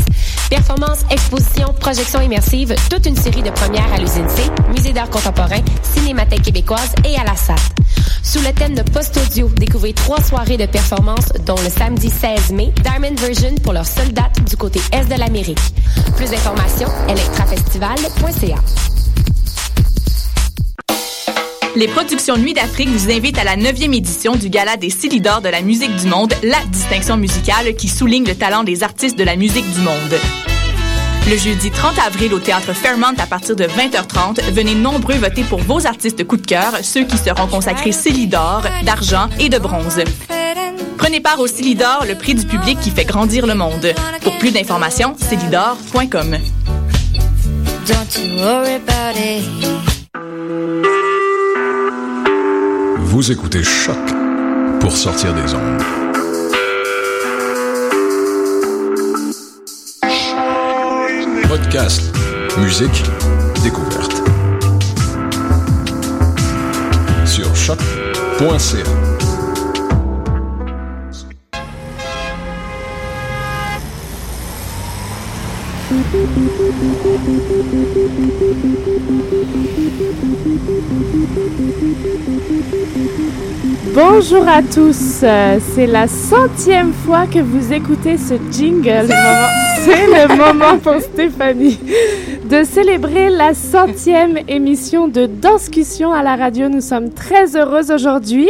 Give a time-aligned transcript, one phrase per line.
[0.49, 4.41] Performances, expositions, projections immersives, toute une série de premières à l'usine C,
[4.71, 7.80] musée d'art contemporain, cinémathèque québécoise et à la SAT.
[8.23, 12.71] Sous le thème de post-audio, découvrez trois soirées de performances, dont le samedi 16 mai,
[12.83, 15.59] Diamond Version pour leur seule date du côté est de l'Amérique.
[16.15, 18.55] Plus d'informations, electrafestival.ca.
[21.75, 25.47] Les productions Nuit d'Afrique vous invitent à la 9e édition du Gala des Silidors de
[25.47, 29.37] la musique du monde, la distinction musicale qui souligne le talent des artistes de la
[29.37, 30.50] musique du monde.
[31.29, 35.59] Le jeudi 30 avril au théâtre Fairmont à partir de 20h30, venez nombreux voter pour
[35.59, 40.01] vos artistes coup de cœur, ceux qui seront consacrés Célidor, d'argent et de bronze.
[40.97, 43.93] Prenez part au Célidor, le prix du public qui fait grandir le monde.
[44.23, 46.37] Pour plus d'informations, célidor.com.
[52.99, 53.97] Vous écoutez Choc
[54.79, 56.00] pour sortir des ondes.
[61.51, 62.15] Podcast,
[62.59, 63.03] musique,
[63.61, 64.23] découverte.
[67.25, 68.85] Sur choc.ca.
[83.93, 89.09] Bonjour à tous, euh, c'est la centième fois que vous écoutez ce jingle.
[89.83, 91.79] C'est le moment pour Stéphanie
[92.45, 96.69] de célébrer la centième émission de Danscussion à la radio.
[96.69, 98.47] Nous sommes très heureux aujourd'hui.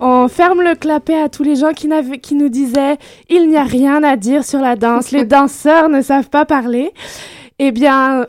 [0.00, 1.88] On ferme le clapet à tous les gens qui,
[2.22, 2.98] qui nous disaient
[3.28, 6.92] il n'y a rien à dire sur la danse, les danseurs ne savent pas parler.
[7.58, 8.26] Eh bien,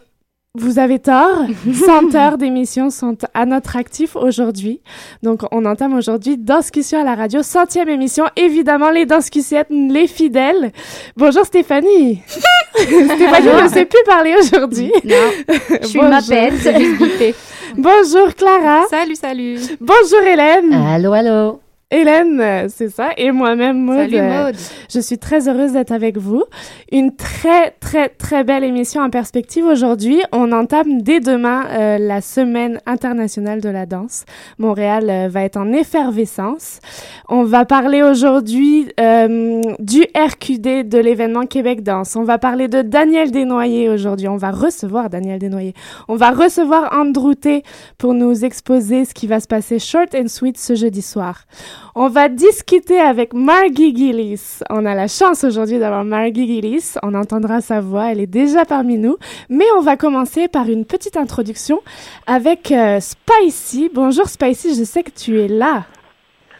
[0.56, 1.46] vous avez tort.
[1.86, 4.82] 100 heures d'émission sont à notre actif aujourd'hui.
[5.24, 8.26] Donc, on entame aujourd'hui Danscussion à la radio, centième émission.
[8.36, 10.72] Évidemment, les Danscussiettes, les fidèles.
[11.16, 12.22] Bonjour Stéphanie.
[12.76, 14.92] Stéphanie ne sait plus parler aujourd'hui.
[15.06, 17.36] Non, je suis ma bête,
[17.78, 18.88] Bonjour Clara.
[18.90, 19.58] Salut, salut.
[19.80, 20.74] Bonjour Hélène.
[20.74, 21.62] Allô, allô.
[21.92, 23.98] Hélène, c'est ça, et moi-même Maud.
[23.98, 24.56] Salut Maud.
[24.90, 26.46] Je suis très heureuse d'être avec vous.
[26.90, 30.22] Une très très très belle émission en perspective aujourd'hui.
[30.32, 34.24] On entame dès demain euh, la semaine internationale de la danse.
[34.58, 36.80] Montréal euh, va être en effervescence.
[37.28, 42.16] On va parler aujourd'hui euh, du RQD de l'événement Québec Danse.
[42.16, 44.30] On va parler de Daniel Desnoyers aujourd'hui.
[44.30, 45.74] On va recevoir Daniel Desnoyers.
[46.08, 47.64] On va recevoir Andrew T
[47.98, 51.46] pour nous exposer ce qui va se passer short and sweet ce jeudi soir.
[51.94, 54.60] On va discuter avec Margie Gillis.
[54.70, 56.94] On a la chance aujourd'hui d'avoir Margie Gillis.
[57.04, 59.18] On entendra sa voix, elle est déjà parmi nous.
[59.50, 61.82] Mais on va commencer par une petite introduction
[62.28, 63.92] avec euh, Spicy.
[63.94, 65.84] Bonjour Spicy, je sais que tu es là.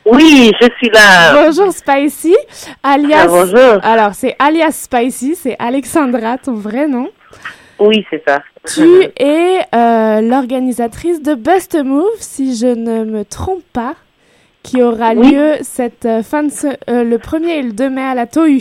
[0.06, 1.46] Oui, je suis là.
[1.46, 2.36] Bonjour Spicy,
[2.84, 3.24] alias.
[3.24, 3.80] Ah, bonjour.
[3.84, 7.08] Alors c'est alias Spicy, c'est Alexandra, ton vrai nom.
[7.80, 8.44] Oui, c'est ça.
[8.66, 8.86] Tu
[9.18, 13.96] es euh, l'organisatrice de Best Move, si je ne me trompe pas
[14.64, 15.32] qui aura Oui.
[15.34, 18.28] lieu cette euh, fin de ce- euh, le 1er et le 2 mai à la
[18.28, 18.60] TOU.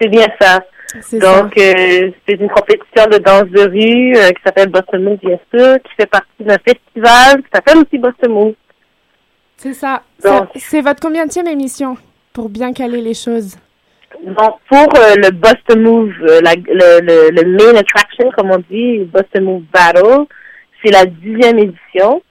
[0.00, 0.60] C'est bien ça.
[1.02, 1.42] C'est ça.
[1.42, 5.38] Donc, euh, c'est une compétition de danse de rue euh, qui s'appelle Boston Move, bien
[5.52, 8.54] sûr, qui fait partie d'un festival qui s'appelle aussi Boston Move.
[9.58, 10.02] C'est Ça-
[10.56, 11.96] C'est votre combienième émission
[12.32, 13.56] pour bien caler les choses.
[14.24, 18.62] Donc, pour euh, le Boston Move, euh, la- le, le, le main attraction, comme on
[18.70, 20.24] dit, Boston Move Battle,
[20.82, 22.22] c'est la dixième édition.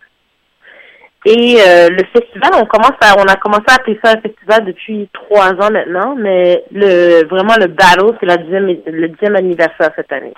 [1.29, 4.63] Et euh, le festival, on commence à, on a commencé à appeler ça un festival
[4.63, 9.91] depuis trois ans maintenant, mais le vraiment le battle, c'est la dixième, le dixième anniversaire
[9.97, 10.33] cette année.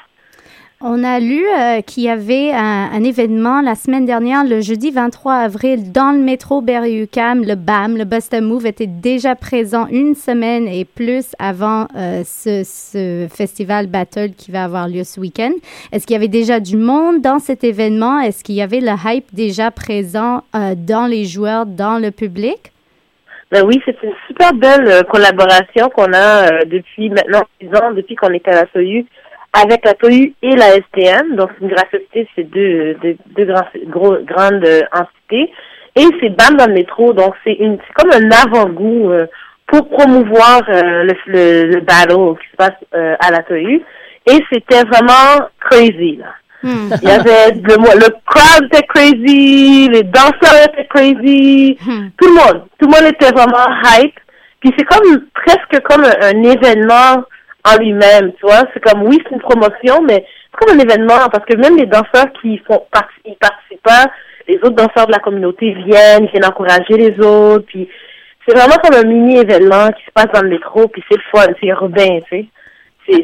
[0.82, 5.34] On a lu euh, qu'il y avait un, événement la semaine dernière, le jeudi 23
[5.34, 7.44] avril, dans le métro Berry-UQAM.
[7.44, 13.28] Le BAM, le Boston Move, était déjà présent une semaine et plus avant euh, ce,
[13.30, 15.52] festival Battle qui va avoir lieu ce week-end.
[15.92, 18.22] Est-ce qu'il y avait déjà du monde dans cet événement?
[18.22, 22.72] Est-ce qu'il y avait le hype déjà présent euh, dans les joueurs, dans le public?
[23.52, 28.32] Ben oui, c'est une super belle collaboration qu'on a depuis maintenant six ans, depuis qu'on
[28.32, 29.06] était à la TOU,
[29.54, 31.36] avec la TOU et la STM.
[31.36, 35.52] Donc, une gracieuseté, c'est deux, deux, deux grands, gros, grandes euh, entités.
[35.96, 39.26] Et c'est BAM dans le métro, donc c'est une, comme un avant-goût euh,
[39.68, 43.82] pour promouvoir euh, le, le, le battle qui se passe euh, à la TOU.
[44.28, 46.28] Et c'était vraiment crazy, là.
[46.62, 46.90] Hmm.
[47.02, 52.10] Il y avait le, le crowd était crazy, les danseurs étaient crazy, Hmm.
[52.22, 54.20] tout le monde, tout le monde était vraiment hype.
[54.60, 57.24] Puis c'est comme presque comme un, un événement
[57.74, 58.64] en lui-même, tu vois.
[58.74, 61.86] C'est comme, oui, c'est une promotion, mais c'est comme un événement, parce que même les
[61.86, 62.84] danseurs qui font
[63.26, 64.12] ils participent pas,
[64.48, 67.88] les autres danseurs de la communauté viennent, viennent encourager les autres, puis
[68.48, 71.52] c'est vraiment comme un mini-événement qui se passe dans le métro, puis c'est le fun,
[71.60, 72.46] c'est urbain, tu sais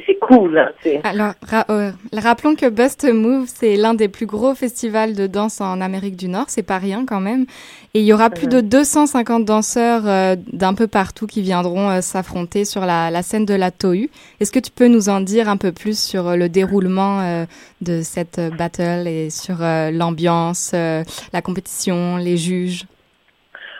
[0.06, 0.74] c'est cool.
[1.04, 1.34] Alors,
[1.70, 6.16] euh, rappelons que Bust Move, c'est l'un des plus gros festivals de danse en Amérique
[6.16, 6.46] du Nord.
[6.48, 7.46] C'est pas rien quand même.
[7.94, 12.02] Et il y aura plus de 250 danseurs euh, d'un peu partout qui viendront euh,
[12.02, 14.08] s'affronter sur la, la, scène de la TOU.
[14.40, 17.46] Est-ce que tu peux nous en dire un peu plus sur le déroulement
[17.81, 22.86] de cette battle et sur l'ambiance, la compétition, les juges?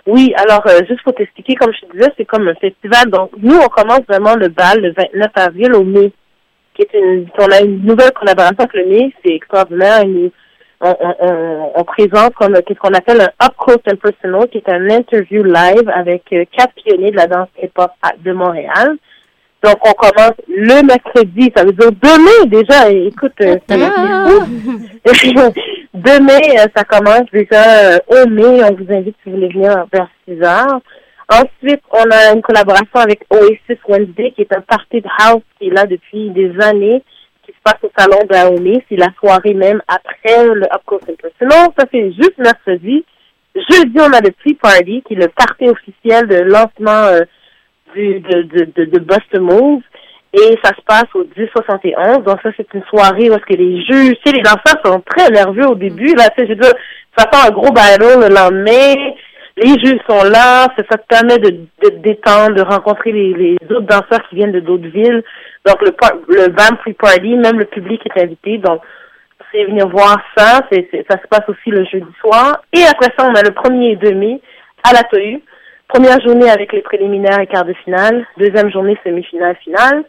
[0.08, 3.10] Oui, alors euh, juste pour t'expliquer, comme je te disais, c'est comme un festival.
[3.10, 6.12] Donc, nous, on commence vraiment le bal le 29 avril au mai,
[6.76, 10.04] qui est une, on a une nouvelle collaboration avec le mai, c'est extraordinaire.
[10.04, 10.30] Une,
[10.82, 14.60] on, on, on, on, présente comme qu'est-ce qu'on appelle un up close and personal, qui
[14.60, 17.92] est un interview live avec euh, quatre pionniers de la danse hip-hop
[18.24, 18.98] de Montréal.
[19.64, 22.92] Donc, on commence le mercredi, ça veut dire demain déjà.
[22.92, 25.52] Écoute, euh, c'est fou.
[25.96, 28.62] Demain, mai, ça commence déjà euh, au mai.
[28.66, 30.82] On vous invite si vous voulez venir vers 6 heures.
[31.30, 35.68] Ensuite, on a une collaboration avec Oasis Wednesday, qui est un party de house qui
[35.68, 37.02] est là depuis des années,
[37.46, 38.84] qui se passe au salon de Laomé.
[38.90, 41.70] C'est la soirée même après le Up Close and Personal.
[41.80, 43.06] Ça, c'est juste mercredi.
[43.56, 47.22] Jeudi, on a le Tea Party, qui est le party officiel de lancement euh,
[47.96, 49.82] du, de, de, de, de Bust Move.
[50.38, 52.26] Et ça se passe au 1071.
[52.26, 55.02] Donc ça, c'est une soirée où est-ce que les juges, tu sais, les danseurs sont
[55.06, 56.14] très nerveux au début.
[56.14, 56.74] Là, tu sais, je veux dire,
[57.18, 59.14] ça fait un gros battle le lendemain.
[59.56, 60.68] Les juges sont là.
[60.76, 61.52] Ça, ça te permet de,
[61.84, 65.24] de détendre, de rencontrer les, autres danseurs qui viennent de d'autres villes.
[65.66, 65.96] Donc le,
[66.28, 68.58] le BAM Free Party, même le public est invité.
[68.58, 68.82] Donc
[69.54, 70.60] c'est venir voir ça.
[70.70, 72.62] Ça se passe aussi le jeudi soir.
[72.74, 74.42] Et après ça, on a le premier et demi
[74.84, 75.42] à la TOU.
[75.88, 78.26] Première journée avec les préliminaires et quarts de finale.
[78.38, 80.04] Deuxième journée, semi-finale, finale.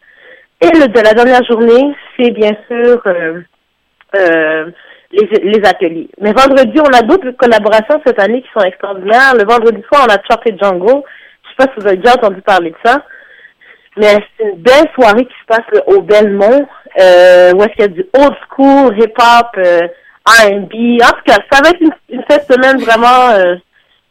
[0.60, 3.40] Et le de la dernière journée, c'est bien sûr euh,
[4.14, 4.70] euh,
[5.12, 6.08] les, les, ateliers.
[6.20, 9.34] Mais vendredi, on a d'autres collaborations cette année qui sont extraordinaires.
[9.34, 11.02] Le vendredi soir, on a Chocolate Jungle.
[11.42, 13.02] Je sais pas si vous avez déjà entendu parler de ça.
[13.98, 16.66] Mais c'est une belle soirée qui se passe au Belmont,
[17.00, 19.88] euh, où est-ce qu'il y a du old school, hip-hop, euh,
[20.26, 21.02] R&B.
[21.02, 23.56] En tout cas, ça va être une, une semaine vraiment euh,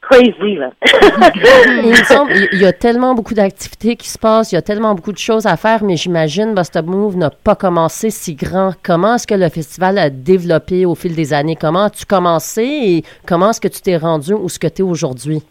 [0.09, 0.71] crazy, là.
[2.53, 5.17] il y a tellement beaucoup d'activités qui se passent, il y a tellement beaucoup de
[5.17, 8.73] choses à faire, mais j'imagine Bust Move n'a pas commencé si grand.
[8.83, 11.55] Comment est-ce que le festival a développé au fil des années?
[11.59, 14.83] Comment as-tu commencé et comment est-ce que tu t'es rendu où ce que tu es
[14.83, 15.41] aujourd'hui?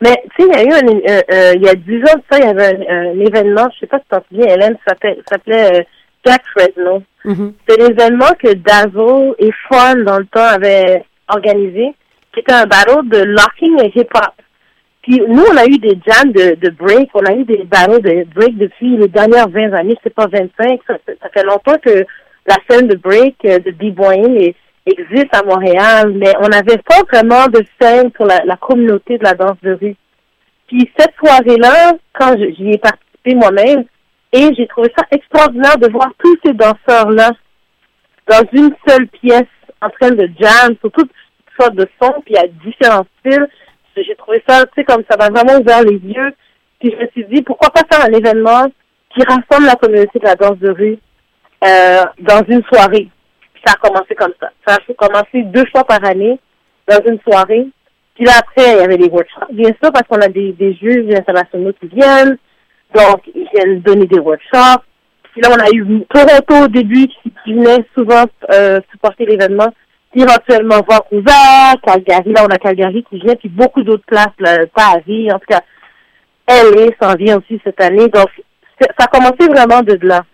[0.00, 2.16] Mais, tu sais, il y a eu un, euh, euh, il y a dix ans
[2.16, 4.76] de ça, il y avait un, événement, je sais pas si tu t'en souviens, Hélène,
[4.86, 4.94] ça
[5.28, 5.82] s'appelait euh,
[6.24, 7.02] Jack Fresno.
[7.24, 7.52] Mm-hmm.
[7.68, 11.94] C'est l'événement que Dazzle et Fun, dans le temps, avaient organisé
[12.34, 14.32] c'était un battle de locking et hip-hop.
[15.02, 18.24] Puis nous, on a eu des jams de, break, on a eu des battles de
[18.34, 20.98] break depuis les dernières 20 années, c'est pas 25, ça,
[21.32, 22.04] fait longtemps que
[22.46, 24.52] la scène de break, euh, de b-boying
[24.86, 29.34] existe à Montréal, mais on n'avait pas vraiment de scène pour la, communauté de la
[29.34, 29.96] danse de rue.
[30.66, 33.84] Puis cette soirée-là, quand j'y ai participé moi-même,
[34.32, 37.30] et j'ai trouvé ça extraordinaire de voir tous ces danseurs-là
[38.28, 39.46] dans une seule pièce
[39.80, 41.08] en train de jam, surtout
[41.70, 43.48] de son, puis il y a différents styles.
[43.96, 46.32] J'ai trouvé ça, tu sais, comme ça m'a vraiment ouvert les yeux.
[46.78, 48.66] Puis je me suis dit, pourquoi pas faire un événement
[49.12, 50.98] qui rassemble la communauté de la danse de rue
[51.64, 53.08] euh, dans une soirée.
[53.66, 54.50] ça a commencé comme ça.
[54.66, 56.38] Ça a commencé deux fois par année
[56.86, 57.66] dans une soirée.
[58.14, 60.74] Puis là, après, il y avait des workshops, bien sûr, parce qu'on a des, des
[60.74, 62.38] juges internationaux qui viennent.
[62.94, 64.84] Donc, ils viennent donner des workshops.
[65.32, 69.72] Puis là, on a eu Toronto au début qui, qui venait souvent euh, supporter l'événement
[70.14, 75.30] éventuellement Vancouver, Calgary, là on a Calgary qui vient, puis beaucoup d'autres places, là, Paris,
[75.32, 75.60] en tout cas,
[76.48, 78.08] LA s'en vient aussi cette année.
[78.08, 78.28] Donc,
[78.80, 80.24] ça a commencé vraiment de là.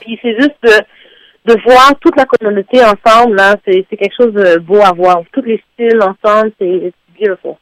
[0.00, 4.58] Puis c'est juste de, de voir toute la communauté ensemble, là, c'est quelque chose de
[4.58, 5.22] beau à voir.
[5.32, 7.56] Tous les styles ensemble, c'est beautiful.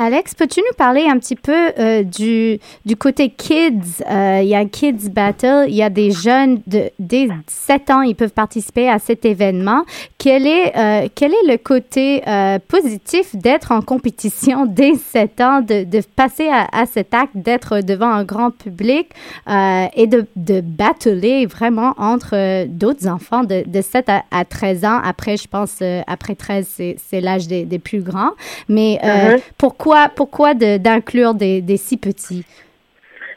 [0.00, 4.00] Alex, peux-tu nous parler un petit peu euh, du, du côté kids?
[4.08, 8.02] Euh, il y a Kids Battle, il y a des jeunes de, dès 7 ans,
[8.02, 9.82] ils peuvent participer à cet événement.
[10.16, 12.22] Quel est, euh, quel est le côté
[12.68, 17.80] positif d'être en compétition dès 7 ans, de, de passer à, à, cet acte, d'être
[17.80, 19.08] devant un grand public
[19.48, 25.00] et de, de battler vraiment entre d'autres enfants de, de 7 à, 13 ans?
[25.02, 28.30] Après, je pense, après 13, c'est l'âge des, des, plus grands.
[28.68, 29.40] Mais mm-hmm.
[29.56, 32.44] pourquoi pourquoi, d'inclure des, si petits?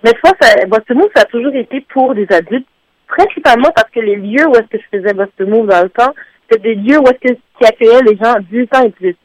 [0.03, 0.33] Mais toi,
[0.67, 2.67] Boston Move, ça a toujours été pour des adultes,
[3.07, 6.13] principalement parce que les lieux où est-ce que je faisais Boston Move dans le temps,
[6.49, 9.15] c'était des lieux où est-ce que qui accueillaient les gens 10 ans et plus.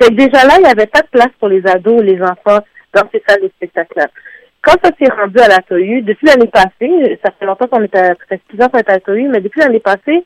[0.00, 2.60] Fait déjà là, il n'y avait pas de place pour les ados ou les enfants
[2.94, 4.06] dans ces salles de spectacle-là.
[4.62, 8.08] quand ça s'est rendu à la depuis l'année passée, ça fait longtemps qu'on est à,
[8.08, 10.24] ça fait plusieurs fois qu'on est à la TOU, mais depuis l'année passée,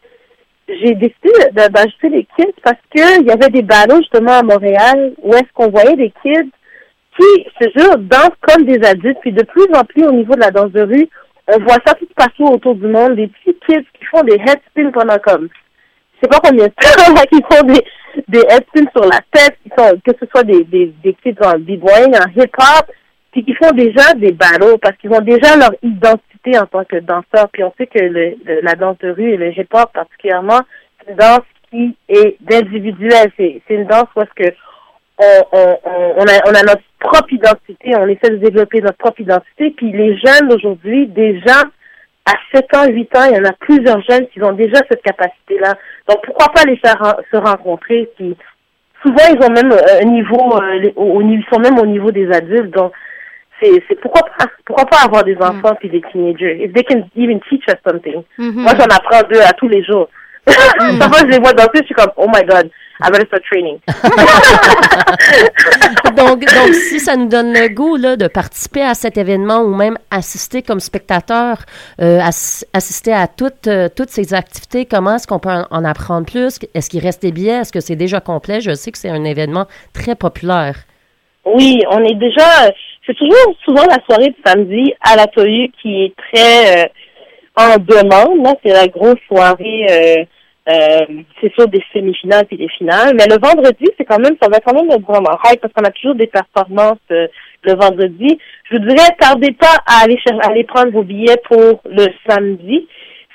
[0.68, 5.14] j'ai décidé d'ajouter des kids parce que il y avait des ballots justement à Montréal
[5.22, 6.50] où est-ce qu'on voyait des kids
[7.18, 9.18] qui, je dansent comme des adultes.
[9.20, 11.08] Puis de plus en plus au niveau de la danse de rue,
[11.48, 14.90] on voit ça tout partout autour du monde, des petits kids qui font des headspins
[14.92, 15.48] pendant comme,
[16.14, 17.84] je sais pas combien de temps, qui font des,
[18.28, 21.58] des headspins sur la tête, qui sont, que ce soit des, des, des kids en
[21.58, 22.90] b-boying, en hip-hop,
[23.32, 26.96] puis qui font déjà des battles parce qu'ils ont déjà leur identité en tant que
[26.96, 27.48] danseurs.
[27.52, 27.98] Puis on sait que
[28.62, 30.60] la danse de rue et le hip-hop particulièrement,
[30.98, 33.30] c'est une danse qui est d'individuel.
[33.36, 34.54] C'est, une danse où est-ce que
[35.20, 39.70] on, a, notre propre identité, on essaie de développer notre propre identité.
[39.76, 41.62] Puis les jeunes d'aujourd'hui, déjà
[42.24, 45.02] à 7 ans, 8 ans, il y en a plusieurs jeunes qui ont déjà cette
[45.02, 45.74] capacité-là.
[46.08, 48.08] Donc pourquoi pas les faire se rencontrer?
[48.16, 48.36] Puis
[49.02, 52.74] souvent ils ont même un niveau euh, au, ils sont même au niveau des adultes
[52.74, 52.92] donc
[53.60, 56.64] c'est c'est pourquoi pas pourquoi pas avoir des enfants puis des teenagers?
[56.64, 58.62] If they can even teach us something Mhm.
[58.62, 60.08] moi j'en apprends deux à tous les jours
[60.46, 63.78] parfois je les vois danser je suis comme oh my god I better start training
[66.16, 69.74] donc, donc, si ça nous donne le goût là, de participer à cet événement ou
[69.74, 71.58] même assister comme spectateur,
[72.00, 75.84] euh, ass- assister à toutes, euh, toutes ces activités, comment est-ce qu'on peut en, en
[75.84, 76.58] apprendre plus?
[76.74, 77.60] Est-ce qu'il reste des billets?
[77.60, 78.60] Est-ce que c'est déjà complet?
[78.60, 80.76] Je sais que c'est un événement très populaire.
[81.44, 82.70] Oui, on est déjà.
[83.06, 86.88] C'est toujours souvent la soirée de samedi à la Toyu qui est très euh,
[87.56, 88.44] en demande.
[88.44, 89.86] Là, c'est la grosse soirée.
[89.90, 90.24] Euh,
[90.70, 91.06] euh,
[91.40, 93.14] c'est sûr des semi-finales puis des finales.
[93.18, 95.84] Mais le vendredi, c'est quand même, ça va quand même être vraiment hype parce qu'on
[95.84, 97.26] a toujours des performances euh,
[97.62, 98.38] le vendredi.
[98.70, 102.06] Je vous dirais, tardez pas à aller cher- à aller prendre vos billets pour le
[102.28, 102.86] samedi.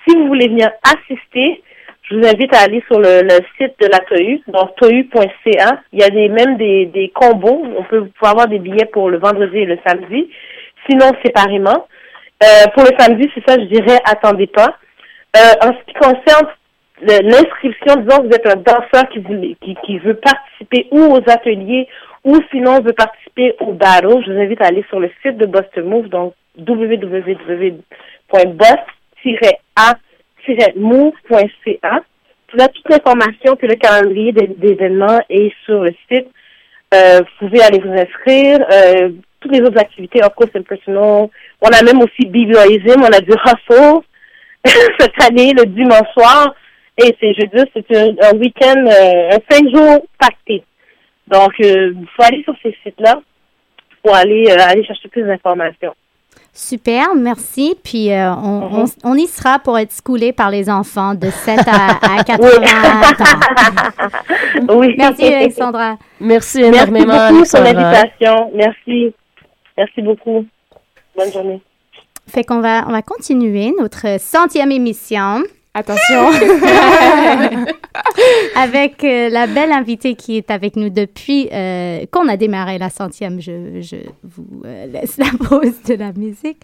[0.07, 1.63] Si vous voulez venir assister,
[2.09, 5.81] je vous invite à aller sur le, le site de la TOU, donc tohu.ca.
[5.93, 7.63] Il y a des, même des, des combos.
[7.77, 10.29] On peut, vous avoir des billets pour le vendredi et le samedi.
[10.89, 11.87] Sinon, séparément.
[12.43, 14.77] Euh, pour le samedi, c'est ça, je dirais, attendez pas.
[15.37, 16.47] Euh, en ce qui concerne
[17.01, 19.23] l'inscription, disons que vous êtes un danseur qui,
[19.61, 21.87] qui, qui veut participer ou aux ateliers
[22.23, 25.45] ou sinon veut participer au battle, je vous invite à aller sur le site de
[25.45, 26.33] Boston Move, donc
[30.47, 32.03] www.bus-a-move.ca.
[32.55, 36.27] Là, toute l'information puis le calendrier des, des événements est sur le site.
[36.93, 38.59] Euh, vous pouvez aller vous inscrire.
[38.71, 39.09] Euh,
[39.39, 41.29] toutes les autres activités, of course, impersonal.
[41.61, 44.01] On a même aussi BBOism, on a du hustle
[44.99, 46.53] cette année, le dimanche soir.
[46.97, 50.63] Et c'est jeudi, c'est un, week-end, euh, un cinq jours pacté.
[51.27, 53.19] Donc, il faut aller sur ces sites-là
[54.03, 55.95] pour aller, euh, aller chercher plus d'informations.
[56.55, 57.75] Super, merci.
[57.83, 61.59] Puis euh, on, on, on y sera pour être schoolé par les enfants de 7
[61.67, 62.47] à, à 80
[64.69, 64.75] ans.
[64.77, 64.93] Oui.
[64.95, 65.97] Merci Alexandra.
[66.19, 68.51] Merci Merci énormément, beaucoup pour l'invitation.
[68.53, 69.13] Merci.
[69.75, 70.45] Merci beaucoup.
[71.17, 71.61] Bonne journée.
[72.27, 75.41] Fait qu'on va, on va continuer notre centième émission.
[75.73, 76.29] Attention.
[78.55, 82.89] avec euh, la belle invitée qui est avec nous depuis euh, qu'on a démarré la
[82.89, 83.41] centième.
[83.41, 86.61] Je, je vous euh, laisse la pause de la musique.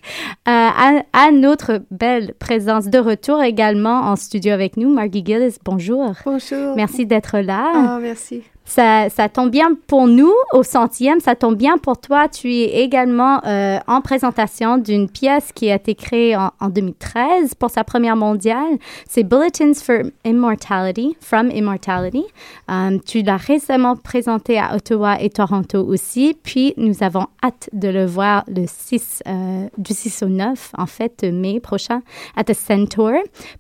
[0.48, 5.58] Euh, à, à notre belle présence de retour également en studio avec nous, Margie Gillis.
[5.64, 6.14] Bonjour.
[6.26, 6.76] Bonjour.
[6.76, 7.72] Merci d'être là.
[7.74, 8.44] Ah, merci.
[8.70, 12.28] Ça, ça tombe bien pour nous au centième, ça tombe bien pour toi.
[12.28, 17.56] Tu es également euh, en présentation d'une pièce qui a été créée en, en 2013
[17.56, 18.78] pour sa première mondiale.
[19.10, 22.26] C'est Bulletins for Immortality, From Immortality.
[22.70, 26.38] Euh, tu l'as récemment présenté à Ottawa et Toronto aussi.
[26.44, 30.86] Puis nous avons hâte de le voir le 6, euh, du 6 au 9, en
[30.86, 32.02] fait, mai prochain,
[32.36, 33.14] à The Centaur.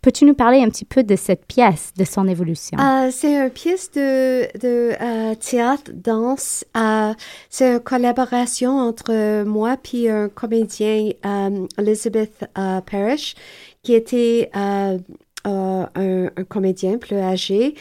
[0.03, 2.77] Peux-tu nous parler un petit peu de cette pièce, de son évolution?
[2.79, 6.65] Euh, c'est une pièce de, de euh, théâtre, danse.
[6.75, 7.13] Euh,
[7.49, 13.35] c'est une collaboration entre moi puis un comédien, euh, Elizabeth Parrish,
[13.81, 14.97] qui était un,
[16.49, 17.75] comédien plus âgé,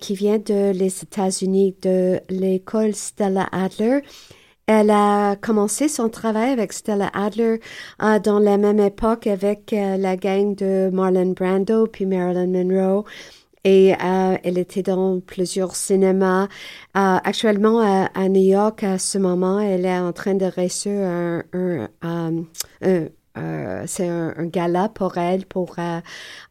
[0.00, 4.00] qui vient de les États-Unis, de l'école Stella Adler.
[4.66, 7.60] Elle a commencé son travail avec Stella Adler
[8.00, 13.04] dans la même époque avec la gang de Marlon Brando puis Marilyn Monroe.
[13.64, 16.44] Et euh, elle était dans plusieurs cinémas.
[16.44, 16.48] Euh,
[17.24, 21.42] actuellement, à, à New York, à ce moment, elle est en train de réussir un,
[21.52, 22.42] un, un-
[22.82, 23.06] un-
[23.38, 26.00] euh, c'est un, un gala pour elle, pour euh,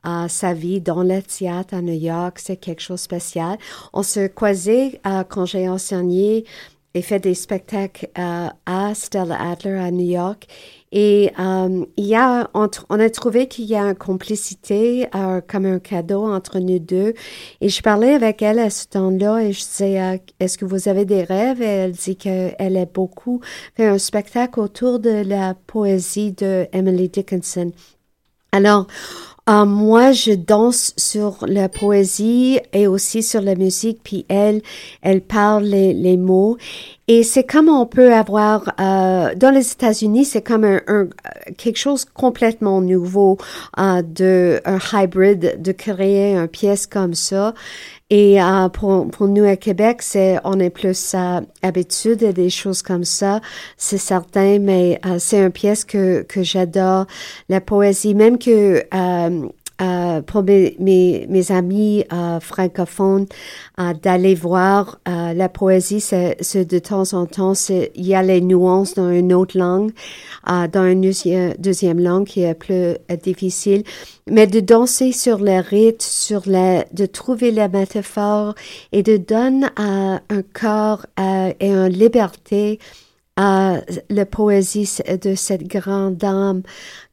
[0.08, 2.40] euh, sa vie dans le théâtre à New York.
[2.40, 3.58] C'est quelque chose de spécial.
[3.94, 6.46] On se croisait euh, quand j'ai enseigné
[6.94, 10.48] et fait des spectacles à Stella Adler à New York.
[10.94, 15.66] Et euh, il y a, on a trouvé qu'il y a une complicité, euh, comme
[15.66, 17.14] un cadeau entre nous deux.
[17.62, 20.90] Et je parlais avec elle à ce temps-là et je disais, euh, est-ce que vous
[20.90, 21.62] avez des rêves?
[21.62, 23.40] Et elle dit qu'elle a beaucoup
[23.76, 27.72] fait un spectacle autour de la poésie de Emily Dickinson.
[28.52, 28.88] Alors,
[29.52, 34.62] euh, moi, je danse sur la poésie et aussi sur la musique, puis elle,
[35.02, 36.58] elle parle les, les mots.
[37.14, 41.10] Et c'est comme on peut avoir euh, dans les États-Unis, c'est comme un, un,
[41.58, 43.38] quelque chose complètement nouveau
[43.78, 47.54] euh, de un hybrid de créer une pièce comme ça.
[48.12, 52.50] Et euh, pour, pour nous à Québec, c'est on est plus euh, habitude à des
[52.50, 53.42] choses comme ça,
[53.76, 57.08] c'est certain, mais euh, c'est une pièce que que j'adore,
[57.50, 58.86] la poésie, même que
[59.82, 63.26] euh, pour mes, mes, amis euh, francophones
[63.80, 68.42] euh, d'aller voir euh, la poésie, c'est, de temps en temps, il y a les
[68.42, 69.92] nuances dans une autre langue,
[70.50, 71.02] euh, dans une
[71.58, 73.84] deuxième, langue qui est plus euh, difficile,
[74.30, 78.54] mais de danser sur le rythme, sur la, de trouver la métaphore
[78.92, 80.20] et de donner un
[80.54, 82.80] corps et une liberté
[83.36, 86.62] à la poésie de cette grande dame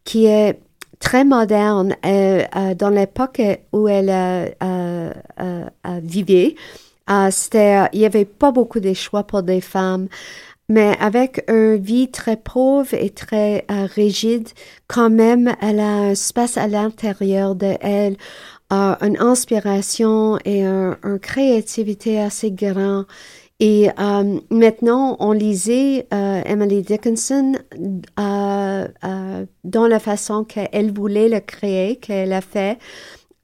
[0.05, 0.59] qui est
[1.01, 3.41] très moderne euh, euh, dans l'époque
[3.73, 5.65] où elle euh, euh
[6.03, 6.55] vivait.
[7.31, 10.09] c'était, il y avait pas beaucoup de choix pour des femmes,
[10.69, 14.49] mais avec une vie très pauvre et très rigide,
[14.87, 18.17] quand même, elle a un espace à l'intérieur de elle,
[18.71, 23.07] une inspiration et une créativité assez grande
[23.61, 27.55] et euh, maintenant, on lisait euh, Emily Dickinson
[28.19, 32.79] euh, euh, dans la façon qu'elle voulait le créer, qu'elle a fait.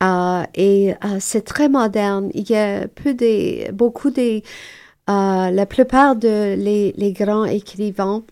[0.03, 2.31] Euh, et euh, c'est très moderne.
[2.35, 4.45] Il y a peu des, beaucoup des,
[5.09, 8.23] la plupart de les, les grands écrivains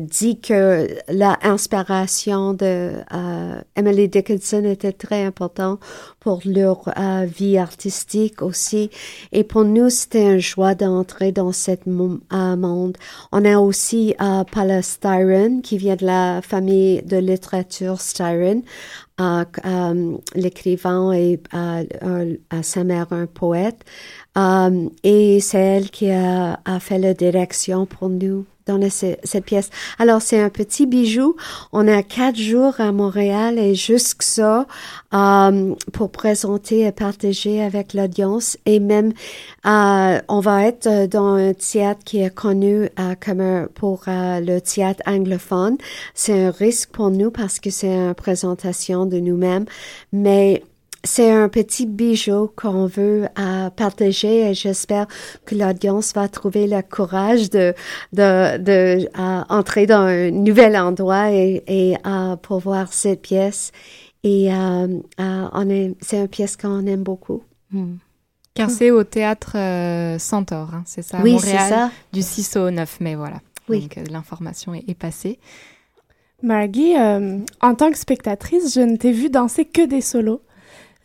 [0.00, 5.80] dit que l'inspiration de uh, Emily Dickinson était très importante
[6.20, 8.90] pour leur uh, vie artistique aussi.
[9.32, 12.96] Et pour nous, c'était un joie d'entrer dans ce uh, monde.
[13.32, 14.14] On a aussi
[14.52, 18.62] Paula Styron, qui vient de la famille de littérature Styron.
[19.20, 23.84] Um, l'écrivain et à sa mère un poète.
[24.36, 29.70] Um, et c'est elle qui a, a fait la direction pour nous dans cette pièce.
[29.98, 31.36] Alors, c'est un petit bijou.
[31.72, 34.66] On a quatre jours à Montréal et jusque ça
[35.14, 38.56] euh, pour présenter et partager avec l'audience.
[38.66, 39.12] Et même,
[39.66, 44.60] euh, on va être dans un théâtre qui est connu euh, comme pour euh, le
[44.60, 45.76] théâtre anglophone.
[46.14, 49.64] C'est un risque pour nous parce que c'est une présentation de nous-mêmes,
[50.12, 50.62] mais
[51.04, 55.06] c'est un petit bijou qu'on veut euh, partager et j'espère
[55.46, 57.72] que l'audience va trouver le courage de
[58.12, 63.70] de, de euh, entrer dans un nouvel endroit et, et euh, pour voir cette pièce
[64.24, 64.88] et euh,
[65.20, 67.42] euh, on est c'est une pièce qu'on aime beaucoup.
[67.70, 67.96] Hmm.
[68.54, 69.52] Car c'est au théâtre
[70.18, 71.90] Centaure, hein, c'est ça, à oui, Montréal, ça.
[72.12, 73.40] du 6 au 9 mai, voilà.
[73.68, 73.82] Oui.
[73.82, 75.38] Donc l'information est, est, passée.
[76.42, 80.42] Maggie, en tant que spectatrice, je ne t'ai vu danser que des solos.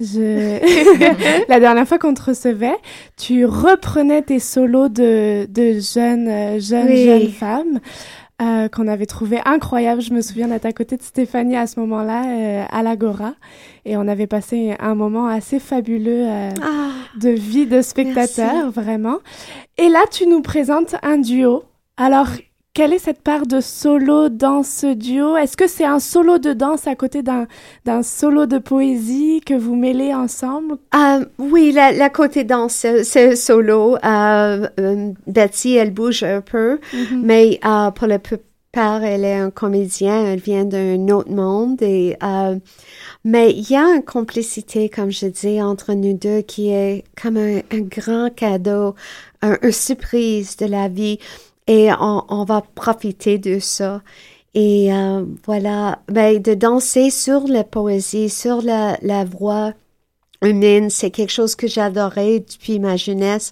[0.04, 1.46] Je...
[1.50, 2.76] la dernière fois qu'on te recevait,
[3.18, 7.06] tu reprenais tes solos de, de jeunes, euh, jeunes, oui.
[7.06, 7.80] jeunes femmes.
[8.42, 10.02] Euh, qu'on avait trouvé incroyable.
[10.02, 13.36] Je me souviens d'être à côté de Stéphanie à ce moment-là, euh, à l'Agora.
[13.86, 16.90] Et on avait passé un moment assez fabuleux euh, ah,
[17.20, 18.72] de vie de spectateur, merci.
[18.72, 19.20] vraiment.
[19.78, 21.64] Et là, tu nous présentes un duo.
[21.96, 22.28] Alors,
[22.74, 25.38] quelle est cette part de solo dans ce duo?
[25.38, 27.48] Est-ce que c'est un solo de danse à côté d'un
[27.86, 30.78] d'un solo de poésie que vous mêlez ensemble?
[30.96, 33.96] Euh, Oui, la, la côté danse, c'est solo.
[34.04, 37.22] Euh, euh, Betsy, elle bouge un peu, mm -hmm.
[37.24, 41.80] mais euh, pour la plupart, elle est un comédien, elle vient d'un autre monde.
[41.84, 42.56] Et, euh,
[43.24, 47.38] mais il y a une complicité, comme je dis, entre nous deux qui est comme
[47.38, 48.96] un, un grand cadeau,
[49.44, 51.20] un, une surprise de la vie
[51.68, 54.02] et on, va profiter de ça.
[54.54, 59.74] Et euh, voilà, ben, de danser sur la poésie, sur la, voix
[60.42, 63.52] humaine, c'est quelque chose que j'adorais depuis ma jeunesse.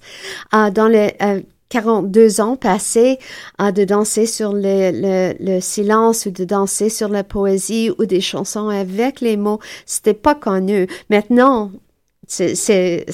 [0.54, 3.17] Euh, dans les euh, 42 ans passés,
[3.62, 8.69] euh, de danser sur le, silence ou de danser sur la poésie ou des chansons
[8.69, 10.88] avec les mots, c'était pas connu.
[11.10, 11.71] Maintenant,
[12.28, 13.06] c'est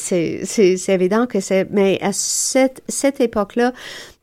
[0.87, 3.73] évident que c'est, mais à cette, cette époque-là,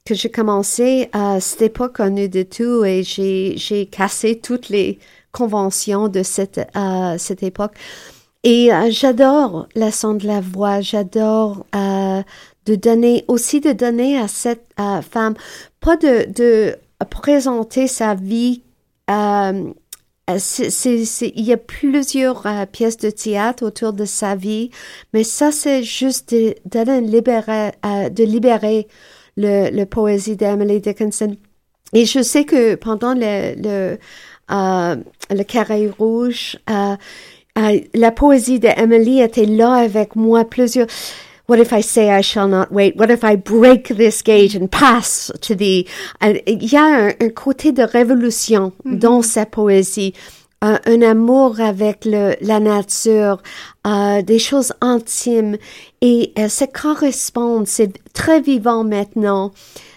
[0.07, 4.99] que j'ai commencé, euh, c'était pas connu du tout et j'ai, cassé toutes les
[5.33, 7.73] conventions de cette, euh, cette époque.
[8.43, 12.23] Et euh, j'adore la son de la voix, j'adore euh,
[12.67, 14.67] de donner, aussi de donner à cette
[15.11, 15.35] femme,
[15.81, 16.77] pas de, de
[17.11, 18.63] présenter sa vie
[19.09, 19.73] euh,
[20.29, 24.71] il y a plusieurs euh, pièces de théâtre autour de sa vie,
[25.13, 28.89] mais ça, c'est juste de, de, libérer, euh, de libérer
[29.37, 31.37] le, le poésie d'Emily Dickinson.
[31.93, 33.99] Et je sais que pendant le, le,
[34.51, 34.97] euh,
[35.31, 40.87] le carré rouge, la poésie d'Emily était là avec moi plusieurs
[41.47, 42.97] what if I say I shall not wait?
[42.97, 45.87] What if I break this gate and pass to the...
[46.23, 48.99] Il y a un, côté de révolution mm-hmm.
[48.99, 50.15] dans sa poésie.
[50.63, 53.43] Un amour avec le, la nature,
[53.87, 55.59] euh, des choses intimes
[56.01, 59.53] et euh, ça correspond, c'est très vivant maintenant.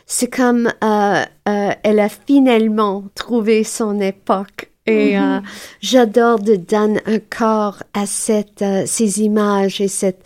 [0.06, 4.72] C'est comme euh, euh, elle a finalement trouvé son époque.
[4.86, 5.42] Et mm-hmm.
[5.82, 10.26] j'adore de donner un corps à cette, ces images et cette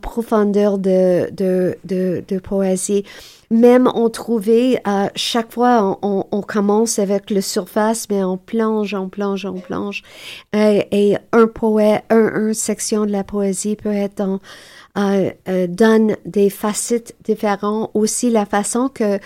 [0.00, 3.04] profondeur de, de, de, de, poésie.
[3.50, 8.94] Même on trouvait, à chaque fois, on, on, commence avec le surface, mais on plonge,
[8.94, 10.02] on plonge, on plonge.
[10.52, 14.40] Et, et un poète, un, un, section de la poésie peut être dans,
[14.98, 17.90] euh, euh, donne des facettes différentes.
[17.92, 19.18] Aussi, la façon que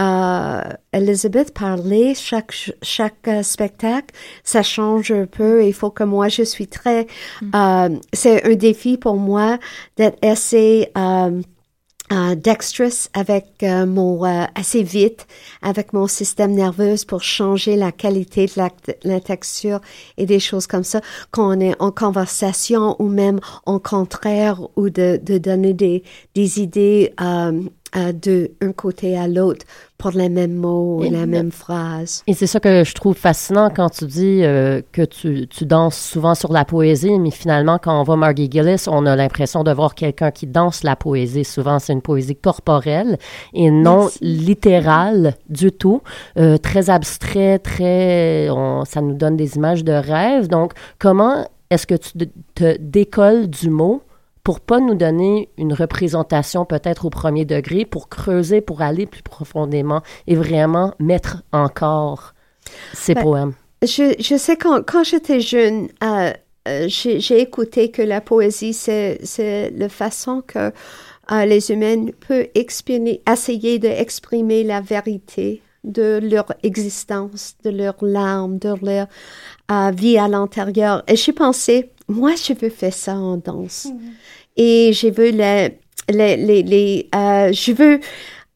[0.00, 0.60] euh,
[0.92, 5.64] Elizabeth parlait chaque chaque euh, spectacle, ça change un peu.
[5.64, 7.06] Il faut que moi je suis très,
[7.40, 7.50] mm.
[7.54, 9.58] euh, c'est un défi pour moi
[9.96, 11.40] d'être assez euh,
[12.12, 14.22] euh, dexterous avec euh, mon
[14.54, 15.26] assez vite
[15.60, 18.70] avec mon système nerveux pour changer la qualité de la,
[19.02, 19.80] la, texture
[20.16, 21.00] et des choses comme ça
[21.32, 26.04] quand on est en conversation ou même en contraire ou de, de donner des,
[26.36, 27.60] des idées euh,
[27.94, 29.64] de un côté à l'autre
[29.98, 32.22] pour les mêmes mots, et, la même phrase.
[32.26, 35.98] Et c'est ça que je trouve fascinant quand tu dis euh, que tu, tu, danses
[35.98, 39.72] souvent sur la poésie, mais finalement, quand on voit Margie Gillis, on a l'impression de
[39.72, 41.44] voir quelqu'un qui danse la poésie.
[41.44, 43.18] Souvent, c'est une poésie corporelle
[43.54, 46.02] et non littérale du tout.
[46.38, 48.48] Euh, très abstrait, très...
[48.84, 50.48] ça nous donne des images de rêve.
[50.48, 52.12] Donc, comment est-ce que tu
[52.54, 54.02] te décolles du mot
[54.46, 59.24] pour pas nous donner une représentation peut-être au premier degré, pour creuser, pour aller plus
[59.24, 62.32] profondément et vraiment mettre encore
[62.92, 63.52] ces ben, poèmes.
[63.82, 66.32] Je, je, sais quand, quand j'étais jeune, euh,
[66.68, 69.18] euh, j'ai écouté que la poésie, c'est
[69.74, 70.70] la façon que
[71.32, 78.58] euh, les humains peuvent exprimer, essayer d'exprimer la vérité de leur existence, de leur larmes,
[78.60, 79.08] de leur
[79.92, 81.02] vie à l'intérieur.
[81.08, 83.86] Et j'ai pensé, moi, je veux faire ça en danse.
[83.86, 84.10] Mm-hmm.
[84.56, 88.00] Et je veux les, les, les, les euh, je veux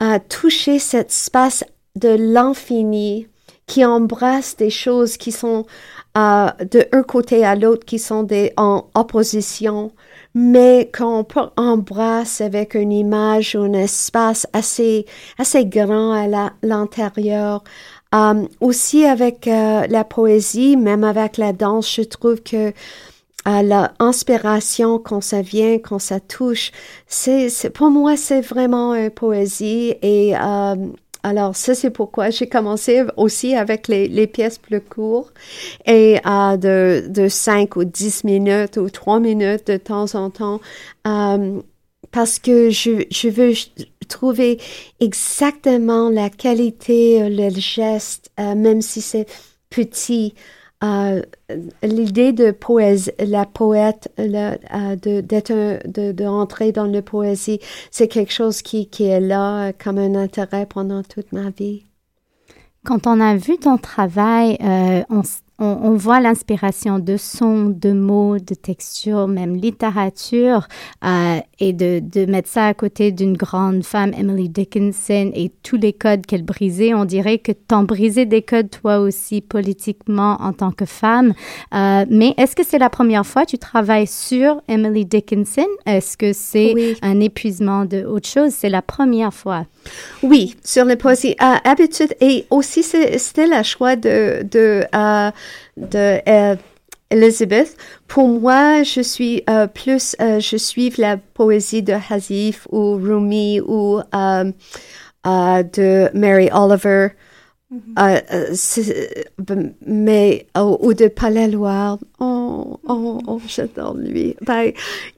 [0.02, 1.64] euh, toucher cet espace
[1.96, 3.26] de l'infini
[3.66, 5.64] qui embrasse des choses qui sont
[6.18, 9.92] euh, de un côté à l'autre, qui sont des, en opposition,
[10.34, 11.24] mais qu'on
[11.56, 15.06] embrasse avec une image ou un espace assez,
[15.38, 17.62] assez grand à l'intérieur.
[18.12, 22.72] Euh, aussi avec euh, la poésie, même avec la danse, je trouve que
[23.44, 26.72] à l'inspiration quand ça vient, quand ça touche.
[27.07, 29.94] C'est, pour moi, c'est vraiment une poésie.
[30.03, 30.74] Et euh,
[31.22, 35.35] alors, ça, c'est pourquoi j'ai commencé aussi avec les, les pièces plus courtes
[35.87, 40.61] et euh, de, de 5 ou 10 minutes ou 3 minutes de temps en temps.
[41.07, 41.61] Euh,
[42.11, 43.53] parce que je, je veux
[44.09, 44.59] trouver
[44.98, 49.26] exactement la qualité, le geste, euh, même si c'est
[49.68, 50.35] petit.
[51.82, 54.56] L'idée de poésie, la poète, euh,
[54.96, 59.72] de, d'être de, de rentrer dans la poésie, c'est quelque chose qui, qui est là
[59.72, 61.84] comme un intérêt pendant toute ma vie.
[62.84, 65.22] Quand on a vu ton travail, euh, on,
[65.61, 70.66] on, voit l'inspiration de sons, de mots, de textures, même littérature,
[71.05, 75.77] euh, et de, de, mettre ça à côté d'une grande femme, Emily Dickinson, et tous
[75.77, 76.94] les codes qu'elle brisait.
[76.94, 81.35] On dirait que t'en brisais des codes toi aussi politiquement en tant que femme.
[81.75, 85.66] Euh, mais est-ce que c'est la première fois que tu travailles sur Emily Dickinson?
[85.85, 88.53] Est-ce que c'est un épuisement de autre chose?
[88.53, 89.66] C'est la première fois.
[90.23, 91.37] Oui, sur les poésies.
[91.42, 95.31] Euh, habitude, et aussi c'était le choix de, de euh,
[95.76, 96.56] de euh,
[97.10, 97.76] Elizabeth.
[98.06, 103.60] Pour moi, je suis euh, plus, euh, je suis la poésie de Hazif ou Rumi
[103.60, 104.00] ou
[105.24, 107.08] de Mary Oliver.
[107.72, 109.72] Mm-hmm.
[109.86, 111.98] mais ou de Palais-Loire.
[112.18, 114.34] Oh, oh, oh j'adore lui.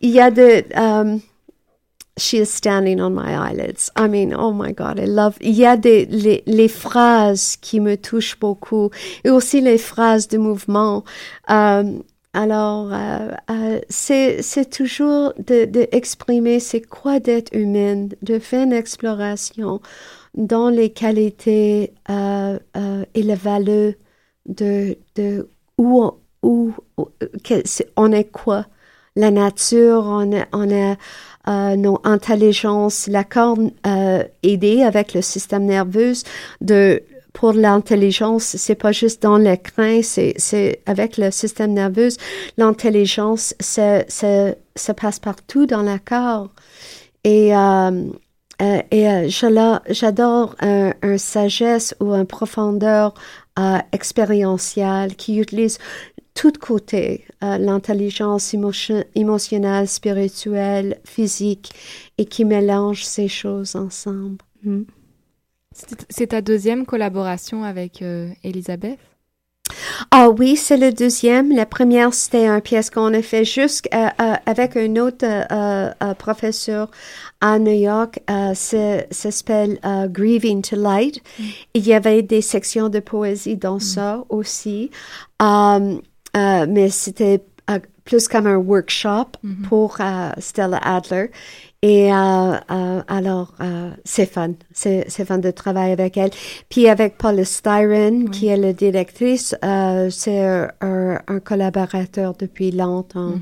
[0.03, 0.63] Il y a de
[2.19, 3.91] She is standing on my eyelids.
[3.97, 5.39] I mean, oh my God, I love.
[5.41, 8.91] Il y a des les, les phrases qui me touchent beaucoup
[9.25, 11.05] et aussi les phrases de mouvement.
[11.49, 12.03] Um,
[12.35, 19.83] alors, euh, euh, c'est toujours d'exprimer de, c'est quoi d'être humaine, de faire une exploration
[20.35, 22.59] dans les qualités euh,
[23.15, 23.93] et les valeurs
[24.47, 26.11] de, de où,
[26.43, 26.73] où,
[27.97, 28.67] on est quoi.
[29.17, 30.97] La nature, on est, on est
[31.77, 33.73] nos intelligences, la corne
[34.43, 36.13] aidée avec le système nerveux
[36.61, 42.09] de pour l'intelligence, c'est pas juste dans l'écran, c'est, c'est avec le système nerveux.
[42.59, 46.51] L'intelligence, ça passe partout dans le corps.
[47.25, 48.11] Et, euh,
[48.61, 49.29] euh et euh,
[49.89, 53.15] j'adore un, un, sagesse ou une profondeur
[53.59, 55.79] euh, expérientielle qui utilise
[56.35, 58.55] tout côté, euh, l'intelligence
[59.15, 61.73] émotionnelle, spirituelle, physique,
[62.19, 64.39] et qui mélange ces choses ensemble.
[64.65, 64.83] Mm.
[66.11, 68.99] C'est ta deuxième collaboration avec euh, Elisabeth?
[70.11, 71.55] Ah oui, c'est le deuxième.
[71.55, 75.25] La première, c'était une pièce qu'on a fait juste euh, euh, avec un autre
[76.15, 76.91] professeur
[77.41, 78.21] à New York.
[78.29, 79.79] ça s'appelle
[80.11, 81.23] Grieving to Light.
[81.39, 81.45] Mm.
[81.75, 83.81] Il y avait des sections de poésie dans mm.
[83.81, 84.91] ça aussi.
[86.35, 87.43] Mais c'était
[88.05, 89.63] plus comme un workshop mm-hmm.
[89.69, 89.99] pour
[90.39, 91.31] Stella Adler.
[91.85, 94.53] Et euh, euh, alors, euh, c'est fun.
[94.73, 96.31] C'est, fun de travailler avec elle.
[96.69, 100.41] Puis avec Paula Styron, qui est la directrice, euh, c'est
[100.81, 103.35] un, un, collaborateur depuis longtemps,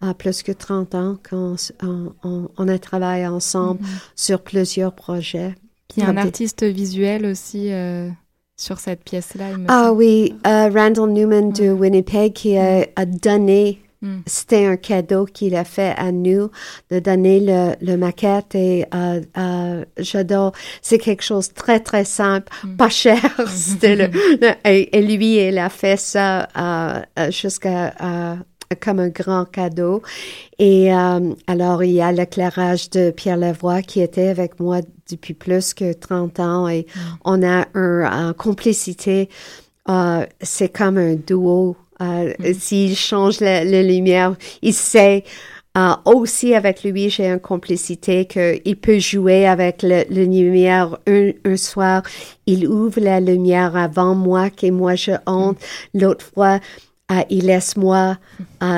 [0.00, 0.14] mm-hmm.
[0.14, 4.12] plus que 30 ans, quand on, on, a travaillé ensemble mm-hmm.
[4.14, 5.56] sur plusieurs projets.
[5.92, 7.72] Puis un artiste visuel aussi
[8.58, 9.46] sur cette pièce-là.
[9.68, 14.18] Ah oui, Randall Newman de Winnipeg qui a, a donné Mm.
[14.26, 16.50] C'était un cadeau qu'il a fait à nous
[16.90, 20.52] de donner le, le maquette et euh, euh, j'adore.
[20.82, 22.76] C'est quelque chose de très très simple, mm.
[22.76, 23.20] pas cher.
[23.48, 24.10] C'était le,
[24.64, 27.94] et, lui il a fait ça euh, jusqu'à
[28.80, 30.02] comme un grand cadeau.
[30.58, 30.90] Et
[31.46, 35.92] alors, il y a l'éclairage de Pierre Lavoie qui était avec moi depuis plus que
[35.92, 37.00] 30 ans et mm.
[37.24, 39.28] on a une complicité.
[40.42, 42.54] c'est comme un duo euh, mm.
[42.54, 45.24] S'il change la, lumière, il sait
[45.76, 52.02] euh, aussi avec lui, j'ai une complicité qu'il peut jouer avec le, lumière un, soir.
[52.46, 55.60] Il ouvre la lumière avant moi, que moi je entre.
[55.94, 56.60] L'autre fois,
[57.10, 58.18] euh, il laisse moi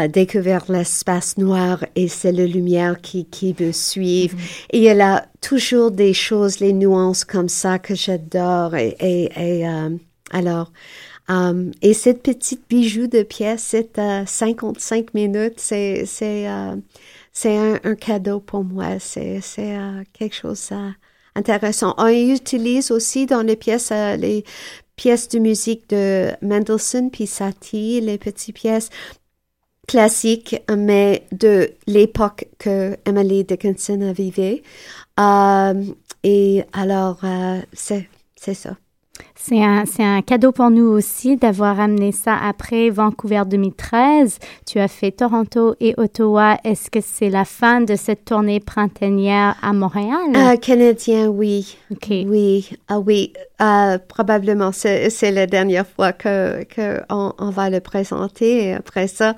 [0.08, 4.36] découvrir l'espace noir et c'est la lumière qui, qui veut suivre.
[4.36, 4.66] Mm-hmm.
[4.70, 8.76] Et il a toujours des choses, les nuances comme ça que j'adore.
[8.76, 9.66] Et, et,
[10.30, 10.70] alors,
[11.30, 16.82] Um, et cette petite bijou de pièce, c'est uh, 55 minutes, c'est c'est uh,
[17.32, 18.98] c'est un, un, cadeau pour moi.
[18.98, 20.72] C'est c'est uh, quelque chose
[21.36, 21.94] d'intéressant.
[21.98, 24.44] On utilise aussi dans les pièces les
[25.00, 28.90] pièces de musique de Mendelssohn puis Satie, les petites pièces
[29.88, 34.62] classiques, mais de l'époque que Emily Dickinson a vécu.
[35.16, 37.20] Um, et alors,
[37.72, 38.76] c'est c'est ça.
[39.34, 44.38] C'est un, c'est un cadeau pour nous aussi d'avoir amené ça après Vancouver 2013.
[44.66, 46.58] Tu as fait Toronto et Ottawa.
[46.64, 50.32] Est-ce que c'est la fin de cette tournée printanière à Montréal?
[50.36, 51.76] Euh, canadien, oui.
[52.10, 53.32] Oui, ah oui.
[53.60, 58.64] Euh, probablement, c'est, c'est la dernière fois que, que on, on, va le présenter.
[58.66, 59.34] Et après ça,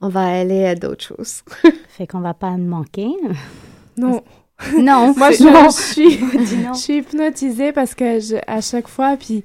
[0.00, 1.42] on va aller à d'autres choses.
[1.88, 3.08] fait qu'on va pas manquer.
[3.96, 4.22] Non.
[4.78, 5.14] Non.
[5.16, 9.44] Moi, je, suis, je suis hypnotisée parce que je, à chaque fois, puis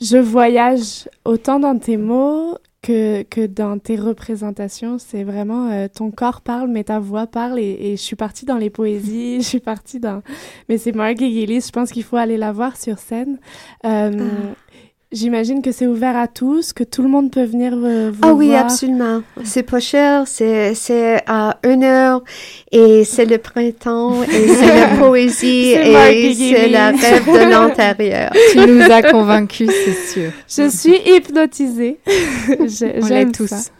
[0.00, 4.98] je voyage autant dans tes mots que, que dans tes représentations.
[4.98, 7.58] C'est vraiment euh, ton corps parle, mais ta voix parle.
[7.60, 10.22] Et, je suis partie dans les poésies, je suis partie dans.
[10.68, 13.38] Mais c'est Margie Gillis, je pense qu'il faut aller la voir sur scène.
[13.86, 14.74] Euh, ah.
[15.12, 18.32] J'imagine que c'est ouvert à tous, que tout le monde peut venir euh, vous Ah
[18.32, 19.22] oui, absolument.
[19.44, 22.24] C'est pas cher, c'est c'est à une heure
[22.70, 28.32] et c'est le printemps et c'est la poésie et c'est la rêve de l'intérieur.
[28.52, 30.30] Tu nous as convaincus, c'est sûr.
[30.48, 31.98] Je suis hypnotisée.
[32.66, 33.48] J'aime tous.
[33.48, 33.70] Ça.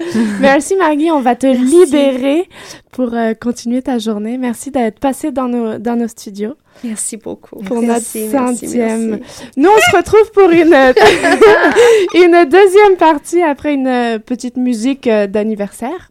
[0.41, 2.49] Merci Maggie, on va te libérer
[2.91, 4.37] pour euh, continuer ta journée.
[4.37, 6.55] Merci d'être passée dans nos dans nos studios.
[6.85, 7.57] Merci beaucoup.
[7.57, 9.21] Pour notre centième.
[9.57, 10.75] Nous, on se retrouve pour une,
[12.15, 16.11] une deuxième partie après une petite musique euh, d'anniversaire.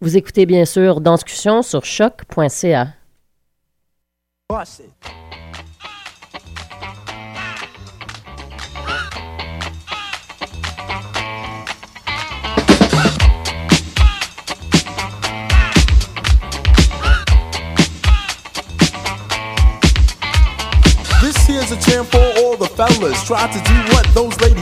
[0.00, 2.88] Vous écoutez bien sûr Danscussion sur choc.ca.
[21.92, 23.22] Here's for all the fellas.
[23.26, 24.61] Try to do what those ladies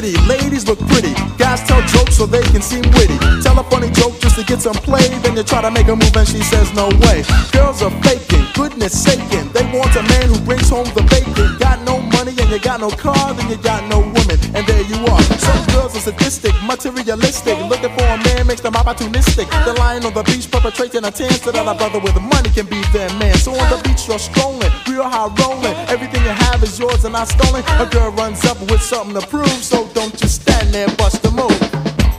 [0.00, 1.12] City, ladies look pretty.
[1.36, 3.18] Guys tell jokes so they can seem witty.
[3.42, 5.06] Tell a funny joke just to get some play.
[5.22, 7.24] Then you try to make a move and she says no way.
[7.52, 9.48] Girls are faking, goodness saking.
[9.56, 11.56] They want a man who brings home the bacon.
[11.56, 14.36] Got no money and you got no car, then you got no woman.
[14.52, 15.22] And there you are.
[15.40, 17.56] Some girls are sadistic, materialistic.
[17.72, 19.48] Looking for a man makes them opportunistic.
[19.64, 22.80] They're lying on the beach perpetrating a so that a brother with money can be
[22.92, 23.34] their man.
[23.36, 25.76] So on the beach you're strolling, real high rolling.
[25.88, 27.64] Everything you have is yours and not stolen.
[27.80, 31.30] A girl runs up with something to prove, so don't just stand there, bust a
[31.30, 31.60] move.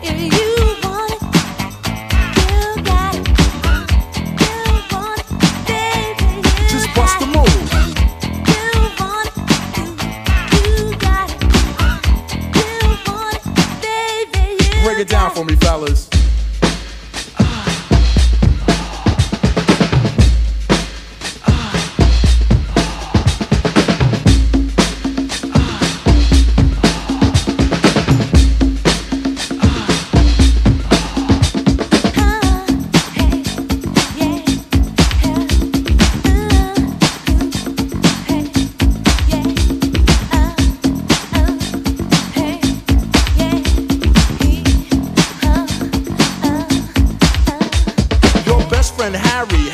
[0.02, 0.71] Just
[15.82, 16.11] down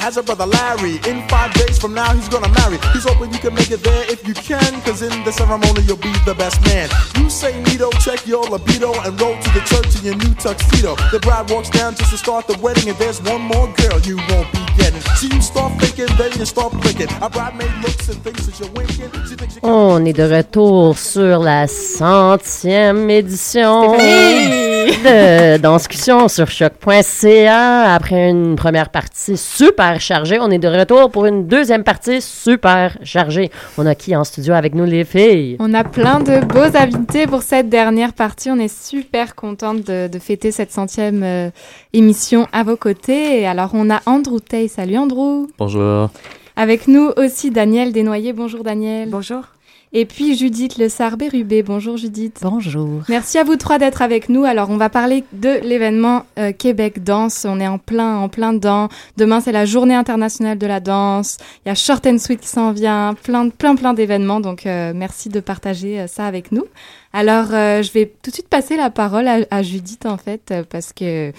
[0.08, 1.04] Has a brother Larry.
[1.04, 2.78] In five days from now, he's gonna marry.
[2.94, 5.98] He's hoping you can make it there if you can, cause in the ceremony, you'll
[5.98, 6.88] be the best man.
[7.18, 10.96] You say Nito, check your libido, and roll to the church in your new tuxedo.
[11.12, 14.16] The bride walks down just to start the wedding, and there's one more girl you
[14.30, 15.02] won't be getting.
[15.20, 17.10] See, you start thinking, then you start blinking.
[17.22, 19.12] A bridesmaid looks and thinks that you're winking.
[19.28, 27.94] She thinks you On est de retour sur la centième édition de Danscussion sur choc.ca.
[27.94, 32.98] Après une première partie super chargée, on est de retour pour une deuxième partie super
[33.04, 33.52] chargée.
[33.78, 35.58] On a qui en studio avec nous, les filles?
[35.60, 38.50] On a plein de beaux invités pour cette dernière partie.
[38.52, 41.50] On est super contente de, de fêter cette centième euh,
[41.94, 43.42] émission à vos côtés.
[43.42, 44.68] Et alors, on a Andrew Tay.
[44.68, 45.48] Salut Andrew.
[45.58, 46.10] Bonjour.
[46.56, 48.34] Avec nous aussi Daniel Desnoyers.
[48.34, 49.10] Bonjour Daniel.
[49.10, 49.44] Bonjour.
[49.94, 51.64] Et puis Judith Le Sarbé-Rubé.
[51.64, 52.40] Bonjour Judith.
[52.42, 53.04] Bonjour.
[53.08, 54.44] Merci à vous trois d'être avec nous.
[54.44, 57.46] Alors, on va parler de l'événement euh, Québec Danse.
[57.48, 58.90] On est en plein, en plein dedans.
[59.16, 61.38] Demain, c'est la Journée internationale de la danse.
[61.66, 63.16] Il y a Short and Sweet qui s'en vient.
[63.24, 64.42] Plein, plein, plein d'événements.
[64.42, 66.66] Donc, euh, merci de partager euh, ça avec nous.
[67.14, 70.94] Alors, je vais tout de suite passer la parole à, à Judith, en fait, parce
[70.94, 71.32] que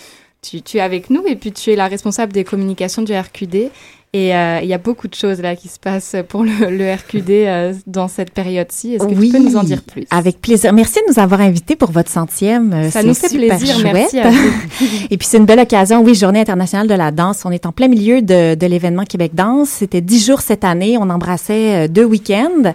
[0.42, 3.70] tu, tu es avec nous et puis tu es la responsable des communications du RQD.
[4.14, 6.94] Et euh, il y a beaucoup de choses là qui se passent pour le, le
[6.94, 8.94] RQD euh, dans cette période-ci.
[8.94, 10.06] Est-ce que oui, tu peux nous en dire plus?
[10.10, 10.72] Avec plaisir.
[10.72, 12.72] Merci de nous avoir invités pour votre centième.
[12.72, 13.78] Euh, Ça nous fait plaisir.
[13.78, 13.92] chouette.
[13.92, 14.50] Merci à vous.
[15.10, 17.42] Et puis c'est une belle occasion, oui, Journée internationale de la danse.
[17.44, 19.68] On est en plein milieu de, de l'événement Québec Danse.
[19.68, 20.96] C'était dix jours cette année.
[20.98, 22.62] On embrassait euh, deux week-ends.
[22.62, 22.72] Mm-hmm.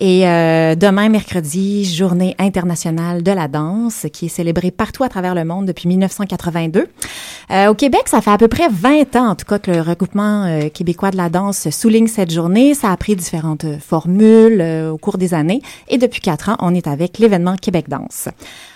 [0.00, 5.34] Et euh, demain, mercredi, Journée internationale de la danse, qui est célébrée partout à travers
[5.34, 6.86] le monde depuis 1982.
[7.50, 9.80] Euh, au Québec, ça fait à peu près 20 ans, en tout cas, que le
[9.80, 12.74] regroupement euh, québécois de la danse souligne cette journée.
[12.74, 15.60] Ça a pris différentes euh, formules euh, au cours des années.
[15.88, 18.28] Et depuis quatre ans, on est avec l'événement Québec Danse.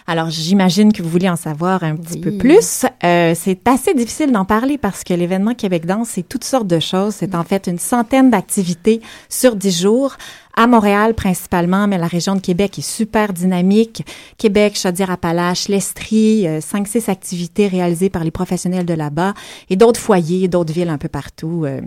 [0.07, 2.85] Alors, j'imagine que vous voulez en savoir un petit peu plus.
[3.05, 6.79] Euh, c'est assez difficile d'en parler parce que l'événement Québec Danse, c'est toutes sortes de
[6.79, 7.15] choses.
[7.15, 9.01] C'est en fait une centaine d'activités
[9.31, 10.17] sur dix jours
[10.57, 14.05] à Montréal principalement, mais la région de Québec est super dynamique.
[14.37, 19.33] Québec, Chaudière-Appalaches, l'Estrie, euh, cinq, six activités réalisées par les professionnels de là-bas
[19.71, 21.81] et d'autres foyers, d'autres villes un peu partout euh,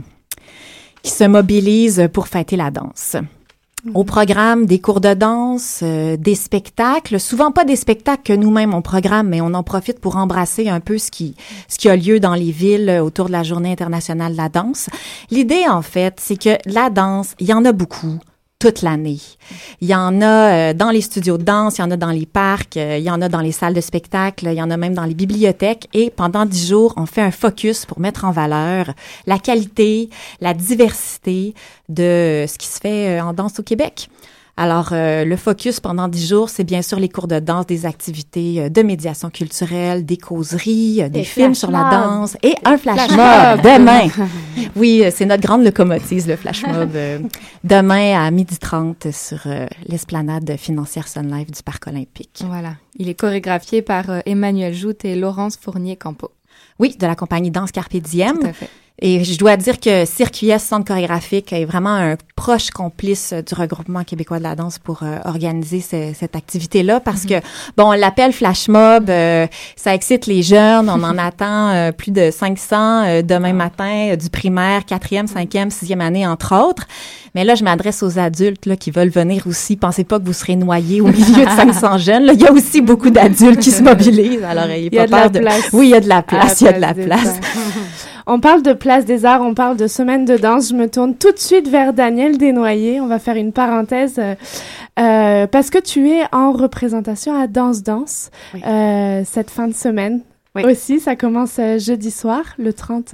[1.04, 3.16] qui se mobilisent pour fêter la danse
[3.94, 8.74] au programme des cours de danse, euh, des spectacles, souvent pas des spectacles que nous-mêmes
[8.74, 11.36] on programme, mais on en profite pour embrasser un peu ce qui
[11.68, 14.90] ce qui a lieu dans les villes autour de la Journée internationale de la danse.
[15.32, 18.20] L'idée en fait, c'est que la danse, il y en a beaucoup
[18.60, 19.20] toute l'année.
[19.82, 22.10] Il y en a euh, dans les studios de danse, il y en a dans
[22.10, 24.72] les parcs, euh, il y en a dans les salles de spectacle, il y en
[24.72, 25.88] a même dans les bibliothèques.
[25.94, 28.94] Et pendant dix jours, on fait un focus pour mettre en valeur
[29.28, 30.10] la qualité,
[30.42, 31.54] la diversité
[31.88, 34.10] de ce qui se fait euh, en danse au Québec.
[34.60, 37.86] Alors, euh, le focus pendant dix jours, c'est bien sûr les cours de danse, des
[37.86, 42.76] activités euh, de médiation culturelle, des causeries, euh, des, films sur la danse et un
[42.76, 44.08] flash mob demain.
[44.76, 46.90] oui, c'est notre grande locomotive, le flash mob,
[47.64, 49.48] demain à 12h30 sur
[49.88, 52.44] l'esplanade financière Sun Life du Parc olympique.
[52.48, 52.74] Voilà.
[52.96, 56.32] Il est chorégraphié par Emmanuel Joute et Laurence Fournier-Campo.
[56.80, 58.40] Oui, de la compagnie Danse Carpe Diem.
[58.40, 58.70] Tout à fait.
[59.00, 64.04] Et je dois dire que Circuit Centre chorégraphique est vraiment un proche complice du regroupement
[64.04, 67.42] québécois de la danse pour euh, organiser cette activité-là parce mm-hmm.
[67.42, 69.46] que, bon, on l'appelle Flash Mob, euh,
[69.76, 74.84] ça excite les jeunes, on en attend euh, plus de 500 demain matin du primaire,
[74.84, 76.88] quatrième, cinquième, sixième année, entre autres.
[77.36, 79.76] Mais là, je m'adresse aux adultes là, qui veulent venir aussi.
[79.76, 82.24] Pensez pas que vous serez noyés au milieu de 500 jeunes.
[82.24, 82.34] Là.
[82.34, 84.44] Il y a aussi beaucoup d'adultes qui se mobilisent.
[84.44, 85.70] Alors, il y a de la place.
[85.72, 86.62] Oui, il y a de la place.
[86.62, 87.40] Il y a de la place.
[88.30, 90.70] On parle de place des arts, on parle de semaine de danse.
[90.70, 93.00] Je me tourne tout de suite vers Daniel Desnoyers.
[93.00, 94.36] On va faire une parenthèse euh,
[95.00, 100.24] euh, parce que tu es en représentation à Danse Danse euh, cette fin de semaine.
[100.66, 103.14] Aussi, ça commence jeudi soir, le 30,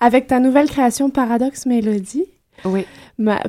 [0.00, 2.24] avec ta nouvelle création Paradoxe Mélodie.
[2.64, 2.86] Oui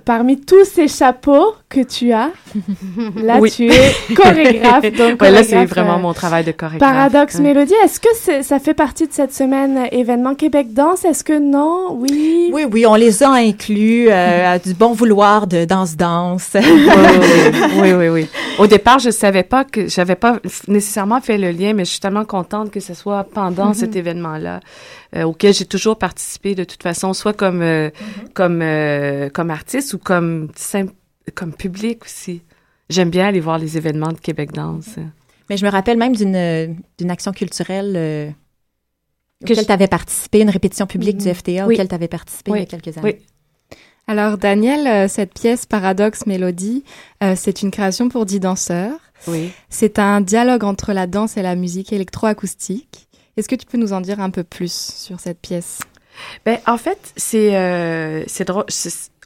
[0.06, 2.30] parmi tous ces chapeaux que tu as,
[3.16, 4.94] là, tu es chorégraphe.
[4.96, 6.80] Donc, là, c'est vraiment euh, mon travail de chorégraphe.
[6.80, 11.04] Paradoxe Mélodie, est-ce que ça fait partie de cette semaine événement Québec Danse?
[11.04, 11.98] Est-ce que non?
[12.00, 12.52] Oui?
[12.54, 16.52] Oui, oui, on les a inclus euh, à du bon vouloir de danse-danse.
[17.82, 18.28] oui, oui, oui,
[18.60, 22.00] Au départ, je savais pas que, j'avais pas nécessairement fait le lien, mais je suis
[22.00, 23.80] tellement contente que ce soit pendant mm-hmm.
[23.80, 24.60] cet événement-là.
[25.16, 28.34] Euh, auquel j'ai toujours participé de toute façon, soit comme mm-hmm.
[28.34, 28.64] comme
[29.32, 30.50] comme artiste ou comme
[31.32, 32.42] comme public aussi.
[32.90, 34.98] J'aime bien aller voir les événements de Québec Danse.
[35.50, 38.30] Mais je me rappelle même d'une d'une action culturelle euh,
[39.44, 42.62] auquel tu avais participé, une répétition publique du FTA auquel tu avais participé il y
[42.62, 43.20] a quelques années.
[43.20, 43.26] Oui.
[44.08, 46.84] Alors Daniel, euh, cette pièce Paradoxe Mélodie,
[47.24, 49.00] euh, c'est une création pour dix danseurs.
[49.28, 49.52] Oui.
[49.70, 53.08] C'est un dialogue entre la danse et la musique électroacoustique.
[53.38, 55.80] Est-ce que tu peux nous en dire un peu plus sur cette pièce?
[56.46, 58.66] Ben, en fait, c'est euh, c'est drôle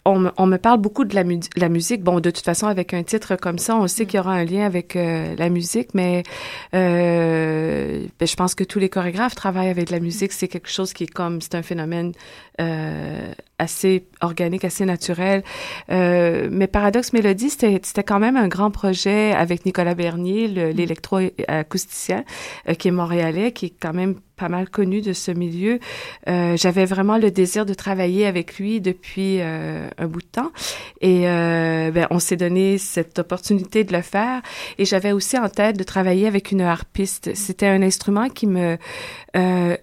[0.08, 1.24] on, me parle beaucoup de la,
[1.70, 2.04] musique.
[2.04, 4.46] Bon, de toute façon, avec un titre comme ça, on sait qu'il y aura un
[4.46, 6.24] lien avec euh, la musique, mais
[6.74, 10.32] euh, ben, je pense que tous les chorégraphes travaillent avec la musique.
[10.32, 12.14] C'est quelque chose qui est comme, c'est un phénomène
[12.62, 15.44] euh, assez organique, assez naturel.
[15.90, 20.76] mais Paradoxe Mélodie, c'était quand même un grand projet avec Nicolas Bernier, mm.
[20.76, 22.24] l'électroacousticien,
[22.78, 25.80] qui est montréalais, qui est quand même pas mal connu de ce milieu.
[26.30, 30.52] Euh, J'avais vraiment le désir de travailler avec lui depuis euh, un bout de temps
[31.02, 34.42] et euh, ben, on s'est donné cette opportunité de le faire.
[34.78, 37.34] Et j'avais aussi en tête de travailler avec une harpiste.
[37.34, 38.78] C'était un instrument qui me
[39.36, 39.76] euh,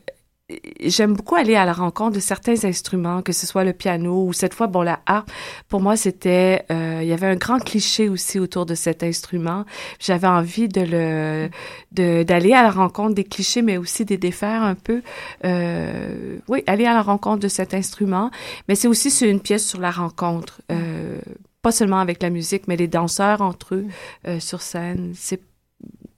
[0.81, 4.33] j'aime beaucoup aller à la rencontre de certains instruments, que ce soit le piano ou
[4.33, 5.31] cette fois, bon, la harpe.
[5.69, 9.65] Pour moi, c'était, euh, il y avait un grand cliché aussi autour de cet instrument.
[9.99, 11.51] J'avais envie de le,
[11.93, 15.03] de, d'aller à la rencontre des clichés, mais aussi des défaire un peu.
[15.45, 18.31] Euh, oui, aller à la rencontre de cet instrument.
[18.69, 20.61] Mais c'est aussi une pièce sur la rencontre.
[20.71, 21.21] Euh,
[21.63, 23.87] pas seulement avec la musique, mais les danseurs entre eux
[24.29, 25.13] euh, sur scène.
[25.15, 25.41] C'est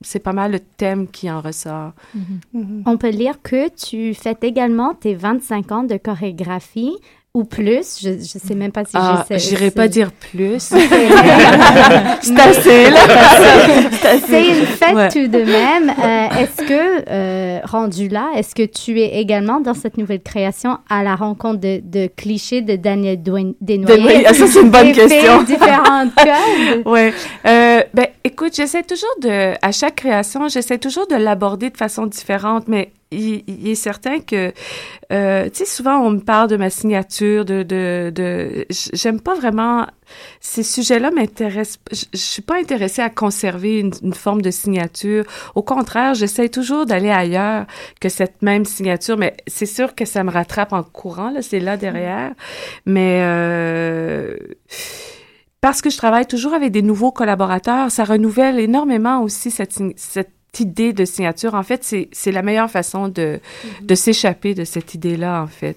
[0.07, 1.92] c'est pas mal le thème qui en ressort.
[2.16, 2.82] Mm-hmm.
[2.86, 6.96] On peut lire que tu fêtes également tes 25 ans de chorégraphie
[7.37, 8.01] ou plus.
[8.03, 10.59] Je ne sais même pas si ah, J'irai pas dire plus.
[10.61, 10.80] c'est
[12.41, 12.87] assez,
[14.26, 15.91] C'est une fête tout de même.
[15.91, 20.78] Euh, est-ce que, euh, rendu là, est-ce que tu es également dans cette nouvelle création
[20.89, 24.24] à la rencontre de, de clichés de Daniel Desnoyers?
[24.26, 25.43] Ah, ça, c'est une bonne question.
[25.43, 26.82] différentes codes?
[26.87, 27.11] oui.
[27.47, 32.07] Euh, ben, écoute, j'essaie toujours de, à chaque création, j'essaie toujours de l'aborder de façon
[32.07, 34.52] différente, mais il, il est certain que,
[35.12, 39.34] euh, tu sais, souvent on me parle de ma signature, de, de, de j'aime pas
[39.34, 39.86] vraiment
[40.40, 41.78] ces sujets-là m'intéressent.
[41.92, 45.24] Je, je suis pas intéressée à conserver une, une forme de signature.
[45.54, 47.66] Au contraire, j'essaie toujours d'aller ailleurs
[48.00, 49.16] que cette même signature.
[49.16, 51.30] Mais c'est sûr que ça me rattrape en courant.
[51.30, 52.32] Là, c'est là derrière.
[52.86, 54.36] Mais euh,
[55.61, 60.36] parce que je travaille toujours avec des nouveaux collaborateurs, ça renouvelle énormément aussi cette, cette
[60.61, 61.54] idée de signature.
[61.54, 61.82] En fait,
[62.12, 63.40] c'est la meilleure façon de,
[63.82, 65.76] de s'échapper de cette idée-là, en fait.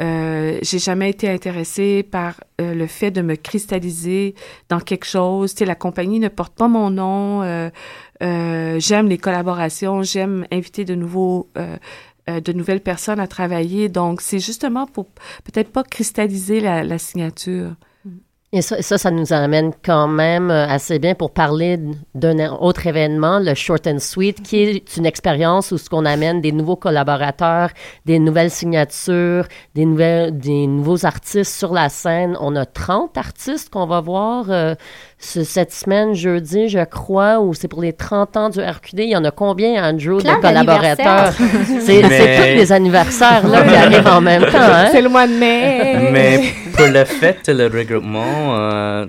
[0.00, 4.34] Euh, j'ai jamais été intéressée par euh, le fait de me cristalliser
[4.68, 5.54] dans quelque chose.
[5.54, 7.42] Tu sais, la compagnie ne porte pas mon nom.
[7.42, 7.70] Euh,
[8.78, 10.02] j'aime les collaborations.
[10.02, 11.48] J'aime inviter de nouveaux
[12.28, 13.88] de nouvelles personnes à travailler.
[13.88, 15.06] Donc, c'est justement pour
[15.44, 17.76] peut-être pas cristalliser la, la signature.
[18.56, 21.78] Et ça, ça, nous amène quand même euh, assez bien pour parler
[22.14, 26.40] d'un autre événement, le Short and Sweet, qui est une expérience où ce qu'on amène
[26.40, 27.68] des nouveaux collaborateurs,
[28.06, 32.34] des nouvelles signatures, des, nouvelles, des nouveaux artistes sur la scène.
[32.40, 34.74] On a 30 artistes qu'on va voir euh,
[35.18, 38.98] cette semaine, jeudi, je crois, où c'est pour les 30 ans du RQD.
[39.00, 41.32] Il y en a combien, Andrew, Plein de collaborateurs?
[41.80, 44.58] C'est Mais- tous les anniversaires là, qui arrivent en même temps.
[44.60, 44.88] Hein?
[44.92, 46.10] C'est le mois de mai.
[46.12, 46.40] Mais
[46.76, 49.06] pour le fait de le regroupement, euh,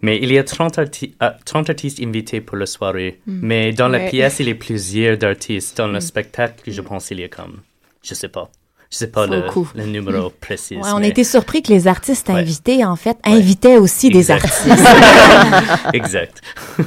[0.00, 3.20] mais il y a 30, arti- euh, 30 artistes invités pour la soirée.
[3.26, 3.38] Mm.
[3.42, 4.08] Mais dans la Ouais.
[4.10, 5.76] pièce, il y a plusieurs d'artistes.
[5.76, 7.60] Dans le spectacle, je pense qu'il y a comme,
[8.02, 8.48] je sais pas,
[8.96, 9.42] je sais pas le,
[9.74, 10.76] le numéro précis.
[10.76, 14.30] Ouais, on a mais- été surpris que les artistes invités, en fait, invitaient aussi des
[14.30, 14.66] artistes.
[15.92, 16.40] exact.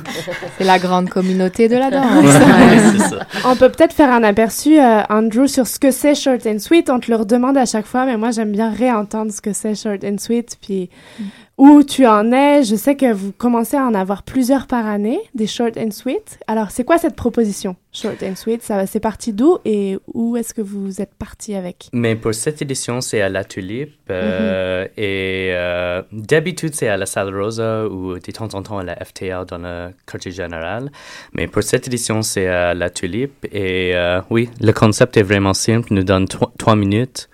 [0.58, 3.10] C'est la grande communauté de la danse.
[3.10, 3.20] Ça.
[3.46, 6.90] On peut peut-être faire un aperçu, euh, Andrew, sur ce que c'est Short and Sweet.
[6.90, 9.76] On te le redemande à chaque fois, mais moi, j'aime bien réentendre ce que c'est
[9.76, 10.90] Short and Sweet, puis
[11.60, 12.64] où tu en es.
[12.64, 16.40] Je sais que vous commencez à en avoir plusieurs par année, des Short and Sweet.
[16.48, 18.64] Alors, c'est quoi cette proposition, Short and Sweet?
[18.64, 21.90] Ça, c'est parti d'où et où est-ce que vous êtes parti avec?
[21.92, 23.94] Mais pour cette édition, c'est à la Tulipe.
[24.10, 28.84] euh, Et euh, d'habitude, c'est à la Salle Rosa ou de temps en temps à
[28.84, 30.90] la FTA dans le quartier général.
[31.34, 33.46] Mais pour cette édition, c'est à la Tulipe.
[33.52, 35.90] Et euh, oui, le concept est vraiment simple.
[35.92, 36.26] Nous donne
[36.58, 37.30] trois minutes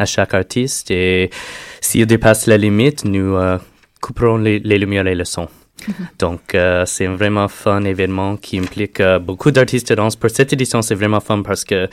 [0.00, 0.90] à chaque artiste.
[0.90, 1.30] Et
[1.80, 3.58] s'il dépasse la limite, nous euh,
[4.00, 5.48] couperons les, les lumières et le son.
[6.18, 10.16] Donc, euh, c'est un vraiment fun événement qui implique euh, beaucoup d'artistes de danse.
[10.16, 11.88] Pour cette édition, c'est vraiment fun parce que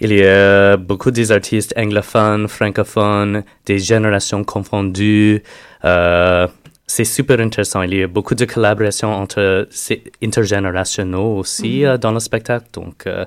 [0.00, 5.42] il y a beaucoup des artistes anglophones, francophones, des générations confondues.
[6.88, 7.82] C'est super intéressant.
[7.82, 12.66] Il y a beaucoup de collaborations entre c'est intergénérationnels aussi euh, dans le spectacle.
[12.72, 13.24] Donc, euh,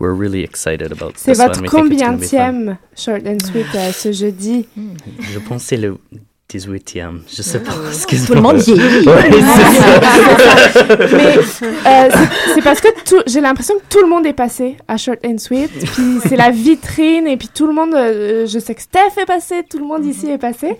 [0.00, 4.66] we're really excited about C'est votre combienième Short and Sweet euh, ce jeudi?
[5.20, 5.98] Je pense que c'est le
[6.50, 7.20] 18e.
[7.30, 7.72] Je sais pas.
[7.72, 8.36] Tout excuse-moi.
[8.36, 8.56] le monde.
[9.06, 10.96] Ouais, c'est ça.
[11.16, 12.10] Mais euh,
[12.54, 15.36] c'est- parce que tout- j'ai l'impression que tout le monde est passé à Short and
[15.38, 15.70] Sweet.
[15.92, 19.26] Puis c'est la vitrine et puis tout le monde, euh, je sais que Steph est
[19.26, 20.76] passé, tout le monde ici est passé.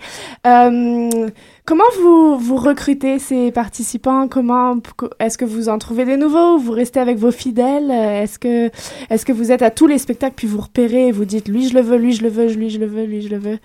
[0.47, 1.27] Euh,
[1.65, 4.27] comment vous, vous recrutez ces participants?
[4.27, 4.77] Comment
[5.19, 6.55] Est-ce que vous en trouvez des nouveaux?
[6.55, 7.91] Ou Vous restez avec vos fidèles?
[7.91, 8.71] Euh, Est-ce que,
[9.09, 11.67] est-ce que vous êtes à tous les spectacles puis vous repérez et vous dites lui
[11.67, 13.59] je le veux, lui je le veux, lui je le veux, lui je le veux?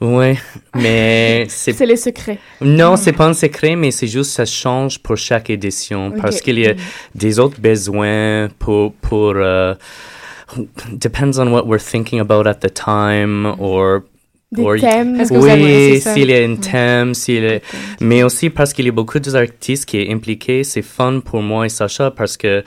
[0.00, 0.36] Ouais,
[0.76, 2.38] mais c'est C'est les secrets.
[2.60, 6.12] Non, c'est pas un secret, mais c'est juste ça change pour chaque édition.
[6.12, 6.74] Parce qu'il y a
[7.14, 9.74] des autres besoins pour pour uh,
[10.92, 14.02] depends on what we're thinking about at the time or
[14.50, 15.18] Des or- thèmes.
[15.28, 17.58] Que Oui, s'il y a un thème, s'il a-
[18.00, 21.66] mais aussi parce qu'il y a beaucoup d'artistes qui est impliqués, c'est fun pour moi
[21.66, 22.64] et Sacha parce que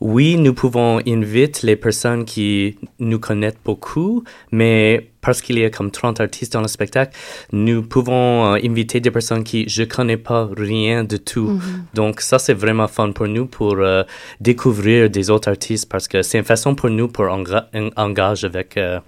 [0.00, 5.70] oui, nous pouvons inviter les personnes qui nous connaissent beaucoup, mais parce qu'il y a
[5.70, 7.16] comme 30 artistes dans le spectacle,
[7.52, 11.50] nous pouvons euh, inviter des personnes qui je connais pas rien de tout.
[11.50, 11.84] Mhm.
[11.94, 14.02] Donc ça c'est vraiment fun pour nous pour euh,
[14.40, 18.48] découvrir des autres artistes parce que c'est une façon pour nous pour enga- en- engager
[18.48, 18.98] avec euh,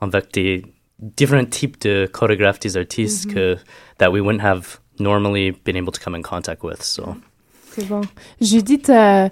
[0.00, 0.62] avec des
[1.16, 3.34] différents types de chorégraphes des artistes Mhm.
[3.34, 3.56] que
[3.98, 6.82] that we wouldn't have normally been able to come in contact with.
[6.82, 7.16] So.
[7.74, 8.02] C'est bon.
[8.40, 9.28] Judith, euh,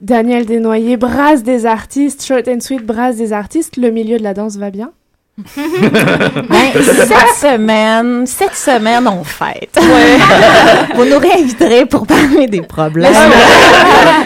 [0.00, 3.76] Daniel Desnoyers brasse des artistes, Short and Sweet brasse des artistes.
[3.76, 4.90] Le milieu de la danse va bien?
[5.56, 9.78] Ben, cette semaine, cette semaine, on fête.
[10.96, 13.12] Vous nous réinviterez pour parler des problèmes.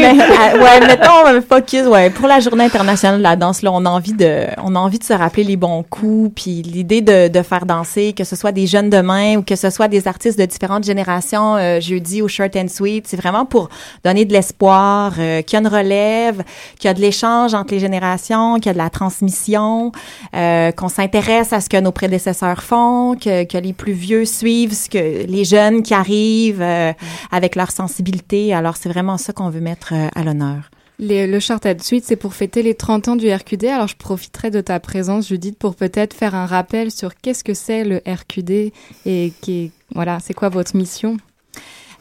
[0.00, 3.70] Mais, euh, ouais, mettons un focus, ouais, pour la Journée internationale de la danse, là,
[3.72, 7.00] on a envie de, on a envie de se rappeler les bons coups, puis l'idée
[7.00, 10.08] de, de faire danser, que ce soit des jeunes demain ou que ce soit des
[10.08, 13.68] artistes de différentes générations, euh, jeudi au Short and Sweet, c'est vraiment pour
[14.04, 16.42] donner de l'espoir, euh, qu'il y a une relève,
[16.78, 19.92] qu'il y a de l'échange entre les générations, qu'il y a de la transmission,
[20.34, 24.74] euh, qu'on s'intéresse à ce que nos prédécesseurs font, que, que les plus vieux suivent
[24.74, 26.92] ce que les jeunes qui arrivent euh,
[27.30, 28.54] avec leur sensibilité.
[28.54, 30.70] Alors, c'est vraiment ça qu'on veut mettre euh, à l'honneur.
[31.00, 33.64] Le Short Suite, c'est pour fêter les 30 ans du RQD.
[33.64, 37.54] Alors, je profiterai de ta présence, Judith, pour peut-être faire un rappel sur qu'est-ce que
[37.54, 38.72] c'est le RQD
[39.04, 41.16] et qui, voilà, c'est quoi votre mission?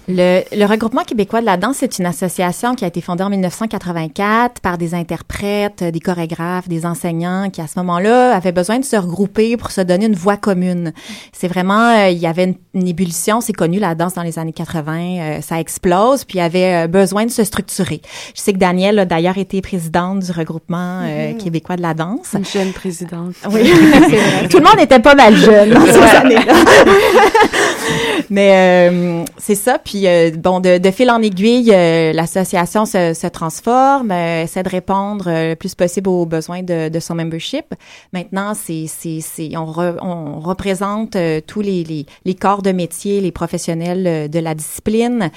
[0.08, 3.30] Le, le, regroupement québécois de la danse, c'est une association qui a été fondée en
[3.30, 8.86] 1984 par des interprètes, des chorégraphes, des enseignants qui, à ce moment-là, avaient besoin de
[8.86, 10.92] se regrouper pour se donner une voix commune.
[11.32, 14.52] C'est vraiment, euh, il y avait une, ébullition, c'est connu la danse dans les années
[14.52, 18.02] 80, euh, ça explose, puis il y avait euh, besoin de se structurer.
[18.36, 21.38] Je sais que Danielle a d'ailleurs été présidente du regroupement mm-hmm.
[21.38, 22.34] québécois de la danse.
[22.34, 23.36] Une jeune présidente.
[23.50, 23.62] Oui,
[24.50, 26.54] tout le monde était pas mal jeune dans ces années-là.
[28.30, 29.78] Mais c'est ça.
[29.78, 34.42] Puis puis, euh, bon, de, de, fil en aiguille, euh, l'association se, se, transforme, euh,
[34.42, 37.76] essaie de répondre le plus possible aux besoins de, de son membership.
[38.12, 39.72] Maintenant, c'est, c'est, c'est, on,
[40.02, 41.16] on représente
[41.46, 45.30] tous les, les, les, corps de métier, les professionnels de la discipline.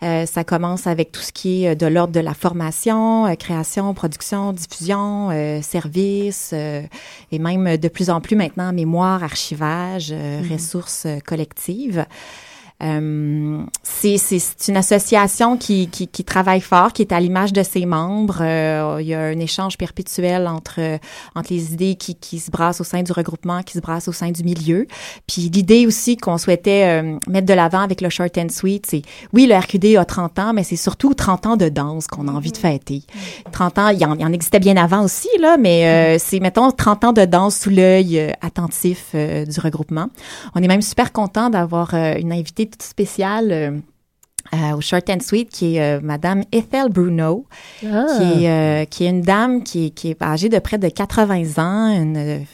[0.00, 5.30] ça commence avec tout ce qui est de l'ordre de la formation, création, production, diffusion,
[5.60, 10.52] services, et même de plus en plus maintenant mémoire, archivage, mm-hmm.
[10.52, 12.06] ressources collectives.
[12.82, 17.86] Euh, c'est une association qui, qui, qui, travaille fort, qui est à l'image de ses
[17.86, 18.38] membres.
[18.40, 20.98] Euh, il y a un échange perpétuel entre,
[21.34, 24.12] entre les idées qui, qui se brassent au sein du regroupement, qui se brassent au
[24.12, 24.86] sein du milieu.
[25.28, 29.02] Puis l'idée aussi qu'on souhaitait euh, mettre de l'avant avec le Short and Sweet, c'est
[29.32, 32.32] oui, le RQD a 30 ans, mais c'est surtout 30 ans de danse qu'on a
[32.32, 33.02] envie de fêter.
[33.52, 36.40] 30 ans, il y en, il en existait bien avant aussi, là, mais euh, c'est,
[36.40, 40.08] mettons, 30 ans de danse sous l'œil attentif du regroupement.
[40.54, 43.70] On est même super content d'avoir une invitée spéciale euh,
[44.54, 47.46] euh, au Short and Sweet, qui est euh, Madame Ethel Bruno,
[47.84, 48.06] ah.
[48.16, 51.88] qui, est, qui est une dame qui, qui est âgée de près de 80 ans,
[51.88, 52.44] une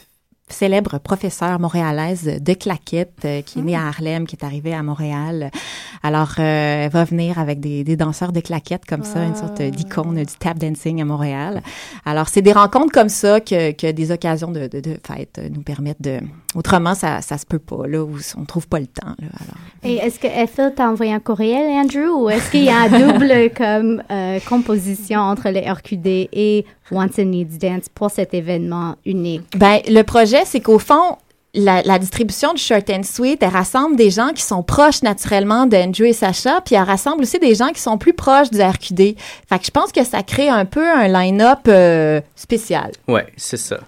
[0.51, 4.83] célèbre professeure montréalaise de claquettes euh, qui est née à Harlem, qui est arrivée à
[4.83, 5.51] Montréal.
[6.03, 9.61] Alors, euh, elle va venir avec des, des danseurs de claquettes comme ça, une sorte
[9.61, 11.61] d'icône du tap dancing à Montréal.
[12.05, 15.61] Alors, c'est des rencontres comme ça que, que des occasions de, de, de fête nous
[15.61, 16.19] permettent de...
[16.55, 19.15] Autrement, ça, ça se peut pas, là, où on trouve pas le temps.
[19.19, 19.57] Là, alors.
[19.83, 22.89] Et est-ce que Ethel t'a envoyé un courriel, Andrew, ou est-ce qu'il y a un
[22.89, 28.95] double comme euh, composition entre les RQD et Once and Needs Dance pour cet événement
[29.05, 29.57] unique?
[29.57, 31.17] Ben, le projet, c'est qu'au fond,
[31.53, 35.65] la, la, distribution du Short and Sweet, elle rassemble des gens qui sont proches naturellement
[35.65, 39.15] d'Andrew et Sacha, puis elle rassemble aussi des gens qui sont plus proches du RQD.
[39.49, 42.91] Fait que je pense que ça crée un peu un line-up euh, spécial.
[43.07, 43.79] Ouais, c'est ça.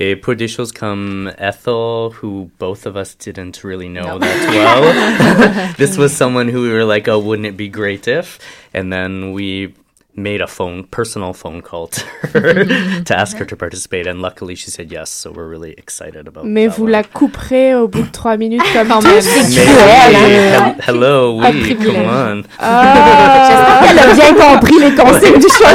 [0.00, 4.18] Et pour des choses comme Ethel, who both of us didn't really know no.
[4.20, 8.38] that well, this was someone who we were like, oh, wouldn't it be great if?
[8.72, 9.74] And then we
[10.22, 12.64] made a phone personal phone call to her
[13.04, 16.44] to ask her to participate and luckily she said yes so we're really excited about
[16.44, 16.92] mais vous one.
[16.92, 20.74] la couperez au bout de trois minutes comme tous hein?
[20.86, 22.42] hello oui come on.
[22.58, 23.48] Ah.
[23.48, 25.68] j'espère qu'elle a bien compris les consignes du choix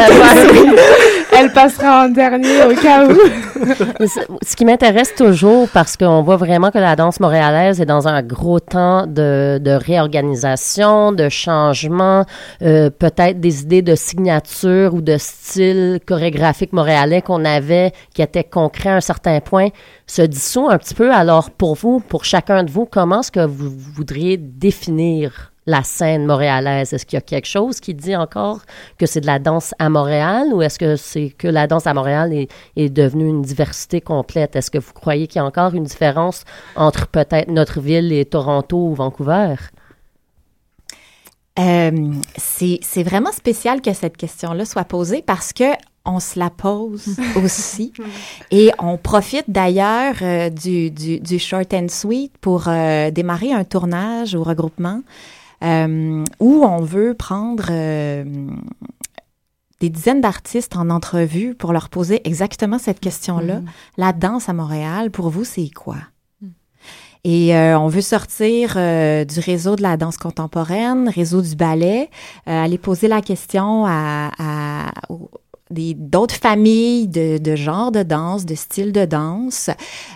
[1.44, 3.14] Elle passera en dernier au cas où.
[4.42, 8.22] Ce qui m'intéresse toujours, parce qu'on voit vraiment que la danse montréalaise est dans un
[8.22, 12.26] gros temps de, de réorganisation, de changement,
[12.62, 18.46] euh, peut-être des idées de signature ou de style chorégraphique montréalais qu'on avait, qui était
[18.46, 19.68] concret à un certain point,
[20.08, 21.12] se dissout un petit peu.
[21.12, 26.26] Alors, pour vous, pour chacun de vous, comment est-ce que vous voudriez définir la scène
[26.26, 26.94] montréalaise?
[26.94, 28.62] Est-ce qu'il y a quelque chose qui dit encore
[28.98, 31.94] que c'est de la danse à Montréal ou est-ce que c'est que la danse à
[31.94, 34.56] Montréal est, est devenue une diversité complète?
[34.56, 36.46] Est-ce que vous croyez qu'il y a encore une différence
[36.76, 39.56] entre peut-être notre ville et Toronto ou Vancouver?
[41.60, 45.66] Euh, c'est vraiment spécial que cette question-là soit posée parce que
[46.06, 47.94] on se la pose aussi.
[48.52, 53.64] Et on profite d'ailleurs euh, du, du, du, short and sweet pour euh, démarrer un
[53.64, 55.02] tournage au regroupement
[55.64, 58.24] euh, où on veut prendre euh,
[59.80, 63.60] des dizaines d'artistes en entrevue pour leur poser exactement cette question-là.
[63.60, 63.66] Mm.
[63.98, 65.98] La danse à Montréal, pour vous, c'est quoi?
[66.42, 66.48] Mm.
[67.24, 72.10] Et euh, on veut sortir du réseau de la danse contemporaine, réseau du ballet,
[72.46, 74.92] aller poser la question à, à,
[75.96, 79.70] d'autres familles de, de genres de danse, de styles de danse,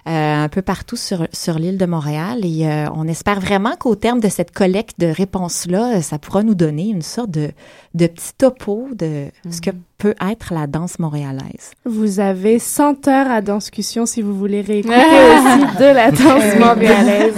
[0.07, 2.45] euh, un peu partout sur, sur l'île de Montréal.
[2.45, 6.55] Et euh, on espère vraiment qu'au terme de cette collecte de réponses-là, ça pourra nous
[6.55, 7.51] donner une sorte de,
[7.93, 9.81] de petit topo de ce que mhm.
[9.97, 11.71] Peut être la danse montréalaise.
[11.85, 17.33] Vous avez 100 heures à discussion si vous voulez réécouter aussi de la danse montréalaise.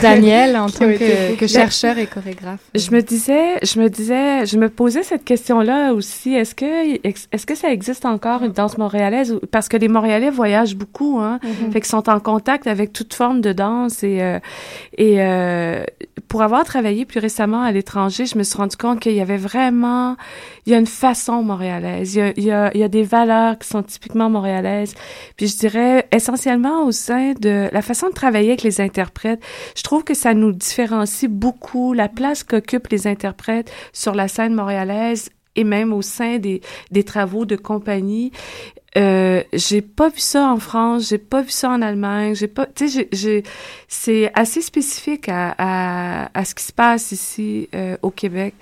[0.00, 2.60] Daniel, en tant que, que, chercheur et chorégraphe.
[2.76, 6.34] Je me disais, je me disais, je me posais cette question-là aussi.
[6.34, 9.36] Est-ce que, est-ce que ça existe encore une danse montréalaise?
[9.50, 11.40] Parce que les Montréalais voyagent beaucoup, hein.
[11.42, 14.38] Mm Fait qu'ils sont en contact avec toute forme de danse et, euh,
[14.96, 15.82] et euh,
[16.28, 19.36] pour avoir travaillé plus récemment à l'étranger, je me suis rendu compte qu'il y avait
[19.36, 20.16] vraiment,
[20.66, 24.94] il y a une façon montréalaise Il y, a, des valeurs qui sont typiquement montréalaises.
[25.36, 29.42] Puis je dirais essentiellement au sein de la façon de travailler avec les interprètes,
[29.76, 34.54] je trouve que ça nous différencie beaucoup la place qu'occupent les interprètes sur la scène
[34.54, 38.32] montréalaise et même au sein des travaux de compagnie.
[38.96, 42.66] Euh, j'ai pas vu ça en France, j'ai pas vu ça en Allemagne, j'ai pas,
[42.66, 43.44] tu sais, j'ai,
[43.86, 48.54] c'est assez spécifique à, à, à, ce qui se passe ici euh, au Québec.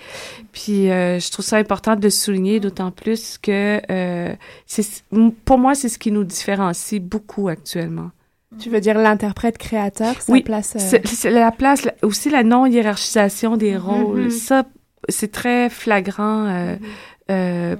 [0.51, 4.35] Puis euh, je trouve ça important de le souligner, d'autant plus que euh,
[4.67, 5.03] c'est,
[5.45, 8.11] pour moi, c'est ce qui nous différencie beaucoup actuellement.
[8.59, 10.75] Tu veux dire l'interprète créateur, sa oui, place.
[10.77, 14.23] C'est, la place, aussi la non hiérarchisation des rôles.
[14.25, 14.29] Mhm.
[14.31, 14.63] Ça,
[15.07, 16.45] c'est très flagrant.
[17.29, 17.79] Euh, Mhm.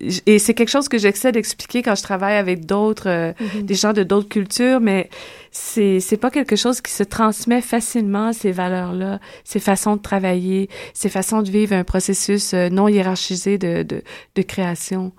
[0.00, 3.62] Et c'est quelque chose que j'essaie d'expliquer quand je travaille avec d'autres, euh, Mhm.
[3.62, 5.08] des gens de d'autres cultures, mais
[5.50, 10.68] c'est c'est pas quelque chose qui se transmet facilement ces valeurs-là, ces façons de travailler,
[10.92, 14.02] ces façons de vivre un processus euh, non hiérarchisé de de,
[14.34, 15.12] de création.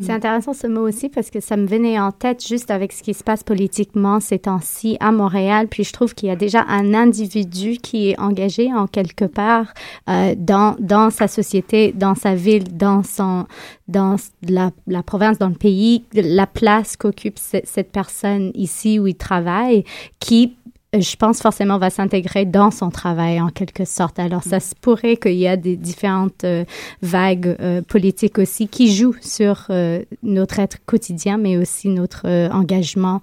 [0.00, 3.02] C'est intéressant ce mot aussi parce que ça me venait en tête juste avec ce
[3.04, 5.68] qui se passe politiquement ces temps-ci à Montréal.
[5.68, 9.72] Puis je trouve qu'il y a déjà un individu qui est engagé en quelque part
[10.10, 13.46] euh, dans, dans sa société, dans sa ville, dans, son,
[13.86, 14.16] dans
[14.48, 19.14] la, la province, dans le pays, la place qu'occupe ce- cette personne ici où il
[19.16, 19.84] travaille,
[20.18, 20.56] qui
[21.00, 24.18] je pense forcément va s'intégrer dans son travail en quelque sorte.
[24.18, 26.64] Alors ça se pourrait qu'il y a des différentes euh,
[27.02, 32.48] vagues euh, politiques aussi qui jouent sur euh, notre être quotidien, mais aussi notre euh,
[32.50, 33.22] engagement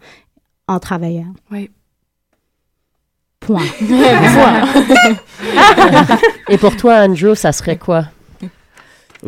[0.68, 1.34] en travaillant.
[1.52, 1.70] Oui.
[3.40, 3.66] Point.
[6.50, 8.06] Et pour toi, Andrew, ça serait quoi?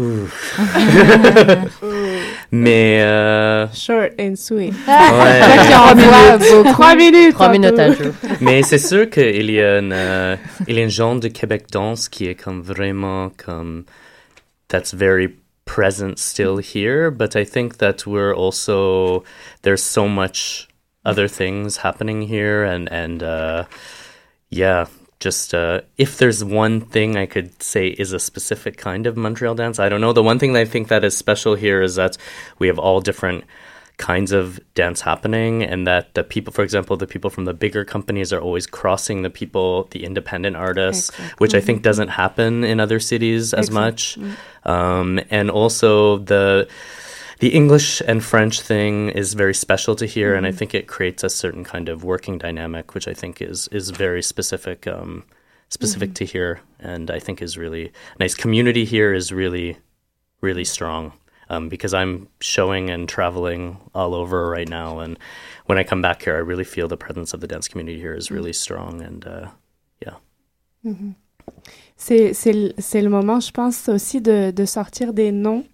[2.52, 2.56] Ouh.
[2.58, 4.74] Mais euh, Short and sweet.
[4.88, 5.40] Ouais.
[5.40, 6.72] Là, qui.
[6.74, 7.34] Trois minutes.
[7.34, 7.82] Trois minutes, peu.
[7.82, 8.12] Andrew.
[8.42, 10.36] Mais c'est sûr qu'il y a une, euh,
[10.68, 13.86] il y a une genre de Québec danse qui est comme vraiment comme
[14.68, 15.30] that's very
[15.66, 19.24] present still here, but I think that we're also
[19.64, 20.68] there's so much
[21.04, 23.66] other things happening here and and uh,
[24.50, 24.86] yeah,
[25.20, 29.55] just uh, if there's one thing I could say is a specific kind of Montreal
[29.55, 30.13] dance, I don't know.
[30.13, 32.18] The one thing that I think that is special here is that
[32.59, 33.45] we have all different
[33.97, 37.86] kinds of dance happening and that the people for example the people from the bigger
[37.86, 42.82] companies are always crossing the people the independent artists which i think doesn't happen in
[42.82, 44.18] other cities as much.
[44.66, 46.68] Um, and also the
[47.40, 51.24] the English and French thing is very special to here, and I think it creates
[51.24, 55.24] a certain kind of working dynamic, which I think is is very specific um,
[55.70, 58.36] specific to here, and I think is really nice.
[58.36, 59.78] Community here is really
[60.42, 61.14] really strong
[61.50, 65.18] um, because I'm showing and traveling all over right now, and
[65.66, 68.14] when I come back here, I really feel the presence of the dance community here
[68.14, 69.48] is really strong, and uh,
[70.02, 70.16] yeah.
[70.86, 71.16] Mhm.
[71.98, 75.66] C'est c'est le moment, je pense, aussi de, de sortir des noms.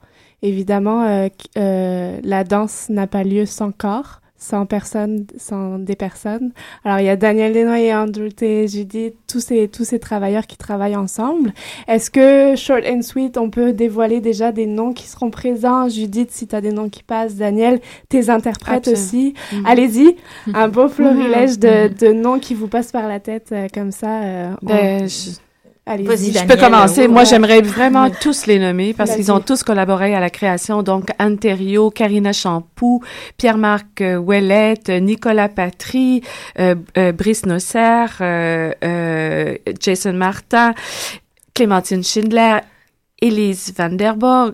[0.42, 1.28] Évidemment, euh,
[1.58, 6.52] euh, la danse n'a pas lieu sans corps, sans personne, sans des personnes.
[6.84, 10.58] Alors, il y a Daniel Desnoyers, Andrew T, Judith, tous ces, tous ces travailleurs qui
[10.58, 11.54] travaillent ensemble.
[11.88, 15.88] Est-ce que, short and sweet, on peut dévoiler déjà des noms qui seront présents?
[15.90, 17.36] Judith, si tu as des noms qui passent.
[17.36, 17.80] Daniel,
[18.10, 19.04] tes interprètes Absolument.
[19.04, 19.34] aussi.
[19.54, 19.66] Mhm.
[19.68, 20.16] Allez-y,
[20.56, 21.94] un beau florilège de, Mhm.
[22.00, 24.24] de noms qui vous passent par la tête euh, comme ça.
[24.24, 25.38] euh, Ben, on- je-
[25.86, 26.32] Allez-y.
[26.32, 27.08] Je peux commencer.
[27.08, 28.12] Moi, j'aimerais vraiment Ouais.
[28.22, 30.84] tous les nommer parce qu'ils ont tous collaboré à la création.
[30.84, 33.02] Donc, Anne Thériault, Karina Champoux,
[33.38, 36.22] Pierre-Marc euh, Ouellette, Nicolas Patry,
[36.60, 40.74] euh, euh, Brice Nosser, euh, euh, Jason Martin,
[41.56, 42.60] Clémentine Schindler,
[43.20, 44.54] Élise Vanderborg.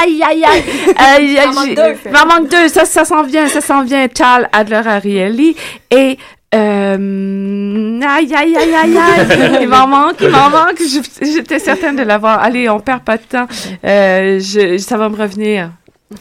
[0.00, 0.64] Aïe, aïe, aïe!
[0.96, 1.96] aïe, aïe, deux.
[2.06, 2.68] Il m'en manque deux.
[2.68, 4.06] Ça, ça s'en vient, ça s'en vient.
[4.16, 5.56] Charles Adler-Ariely
[5.90, 6.18] et
[6.54, 9.58] euh, aïe, aïe, aïe, aïe, aïe.
[9.62, 10.80] il m'en manque, il m'en manque.
[11.22, 12.40] J'étais certaine de l'avoir.
[12.42, 13.46] Allez, on perd pas de temps.
[13.84, 15.70] Euh, je, ça va me revenir.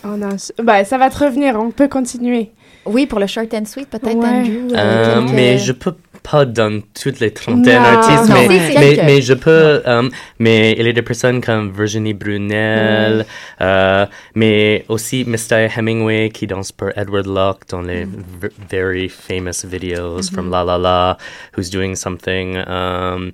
[0.04, 2.52] Oh non, je- ben, ça va te revenir, on peut continuer.
[2.86, 4.28] Oui, pour le short and sweet, peut-être, Ouais.
[4.28, 4.74] Andrew.
[4.74, 5.94] euh, Euh, quelques- Mais je peux
[6.30, 9.82] pas dans toutes les trentaines Non, artistes, non, mais, mais, je peux.
[9.86, 10.10] euh,
[10.40, 13.26] mais il y a des personnes comme Virginie Brunel,
[13.62, 14.06] euh,
[14.36, 15.68] mais aussi Mr.
[15.76, 20.78] Hemingway qui danse pour Edward Locke dans les v- very famous videos from La La
[20.78, 21.18] La,
[21.56, 22.58] who's doing something.
[22.68, 23.32] Um,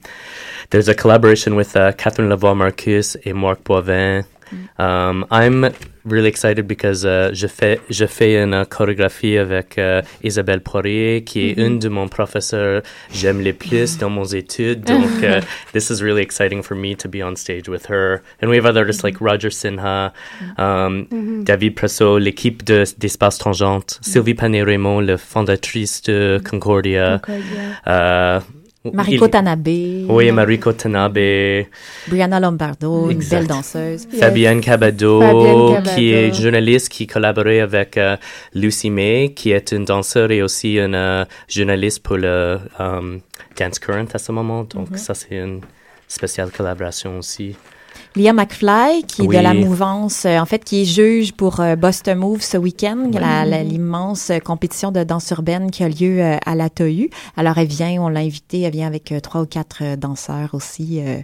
[0.69, 4.23] there's a collaboration with uh, Catherine Lavoie Marcus et Marc Boivin.
[4.79, 5.69] Um, I'm
[6.05, 11.23] really excited because uh, je fais je fais une uh, chorégraphie avec uh, Isabelle Poirier
[11.23, 11.65] qui est Mhm.
[11.65, 12.81] une de mon professeurs
[13.13, 15.39] j'aime les plus dans mon étude donc uh,
[15.71, 18.65] this is really exciting for me to be on stage with her and we have
[18.65, 20.11] other artists like Roger Sinha
[20.57, 21.43] um, Mhm.
[21.45, 28.39] David Presso l'équipe de d'Espace Tangente Sylvie Pané-Raymond la fondatrice de Concordia Concordia.
[28.39, 28.41] uh,
[28.91, 30.05] Mariko Il- Tanabe.
[30.09, 31.67] Oui, Mariko Tanabe.
[32.07, 34.07] Brianna Lombardo, une belle danseuse.
[34.19, 35.89] Fabienne Cabado, Fabienne Cabado.
[35.95, 38.17] qui est journaliste qui collaborait avec euh,
[38.53, 43.21] Lucy May, qui est une danseuse et aussi une euh, journaliste pour le um,
[43.57, 44.63] Dance Current à ce moment.
[44.65, 44.97] Donc, Mhm.
[44.97, 45.61] ça, c'est une
[46.09, 47.55] spéciale collaboration aussi.
[48.15, 51.75] Lia McFly, qui est de la mouvance, euh, en fait, qui est juge pour euh,
[51.75, 56.21] Boston Move ce week-end, la- la- l'immense euh, compétition de danse urbaine qui a lieu
[56.45, 57.09] à la TOU.
[57.37, 61.17] Alors, elle vient, on l'a invitée, elle vient avec trois ou quatre danseurs aussi euh,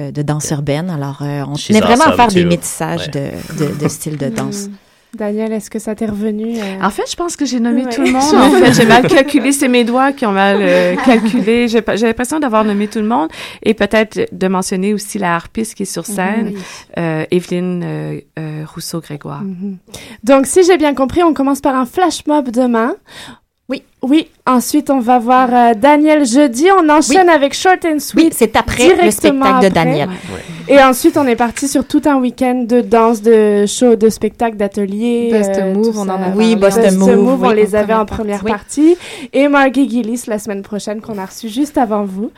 [0.00, 0.88] euh, de danse urbaine.
[0.90, 3.32] Alors, euh, on She's tenait vraiment à faire des métissages Ouais.
[3.58, 4.68] de, de, de styles de danse.
[5.14, 5.18] Mm.
[5.18, 6.58] Daniel, est-ce que ça t'est revenu?
[6.58, 6.82] euh?
[6.82, 7.90] En fait, je pense que j'ai nommé Ouais.
[7.94, 8.34] tout le monde.
[8.34, 9.52] En fait, j'ai mal calculé.
[9.52, 11.68] C'est mes doigts qui ont mal euh, calculé.
[11.68, 13.28] J'ai l'impression d'avoir nommé tout le monde.
[13.62, 16.54] Et peut-être de mentionner aussi la harpiste qui est sur scène, Mhm.
[16.98, 19.42] euh, Evelyne euh, euh, Rousseau-Grégoire.
[19.42, 19.78] Mhm.
[20.22, 22.94] Donc, si j'ai bien compris, on commence par un flash mob demain.
[23.68, 23.82] Oui.
[24.04, 24.28] Oui.
[24.46, 26.66] Ensuite, on va voir euh, Daniel jeudi.
[26.78, 28.24] On enchaîne avec Short and Sweet.
[28.26, 29.68] Oui, c'est après le spectacle de.
[29.74, 30.10] Daniel.
[30.68, 34.56] Et ensuite, on est parti sur tout un week-end de danse, de show, de spectacle,
[34.56, 35.30] d'atelier.
[35.32, 36.82] Bust euh, Move, on en a Oui, parlé.
[36.88, 38.94] Bust Move, on oui, les avait en première partie.
[38.94, 39.28] partie.
[39.32, 42.30] Et Margie Gillis la semaine prochaine qu'on a reçu juste avant vous.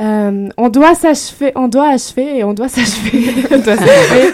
[0.00, 3.24] Euh, on doit s'achever, on doit achever et on doit s'achever.
[3.50, 4.32] on doit s'achever.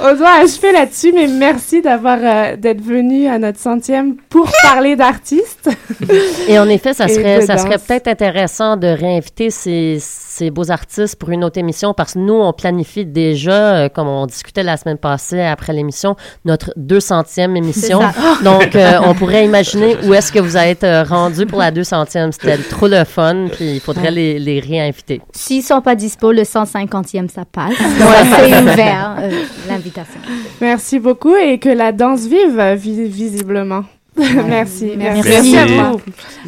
[0.00, 4.96] on doit achever là-dessus, mais merci d'avoir euh, d'être venu à notre centième pour parler
[4.96, 5.70] d'artistes.
[6.48, 11.16] Et en effet, ça serait, ça serait peut-être intéressant de réinviter ces, ces beaux artistes
[11.16, 14.76] pour une autre émission parce que nous, on planifie déjà, euh, comme on discutait la
[14.76, 18.00] semaine passée après l'émission, notre 200e émission.
[18.44, 21.70] Donc, euh, on pourrait imaginer où est-ce que vous allez être euh, rendu pour la
[21.70, 22.32] 200e.
[22.32, 25.20] C'était trop le fun, puis il faudrait les, les réinviter.
[25.32, 27.70] S'ils sont pas dispo, le 150e, ça passe.
[27.78, 29.30] Donc, c'est ouvert, euh,
[29.68, 30.20] l'invitation.
[30.60, 33.84] Merci beaucoup et que la danse vive, vi- visiblement.
[34.46, 35.28] merci, merci.
[35.28, 35.56] Merci.
[35.56, 36.00] à vous.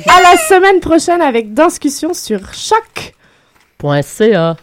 [0.06, 3.14] À la semaine prochaine avec Danscussion sur Choc.
[3.78, 4.56] Point .ca.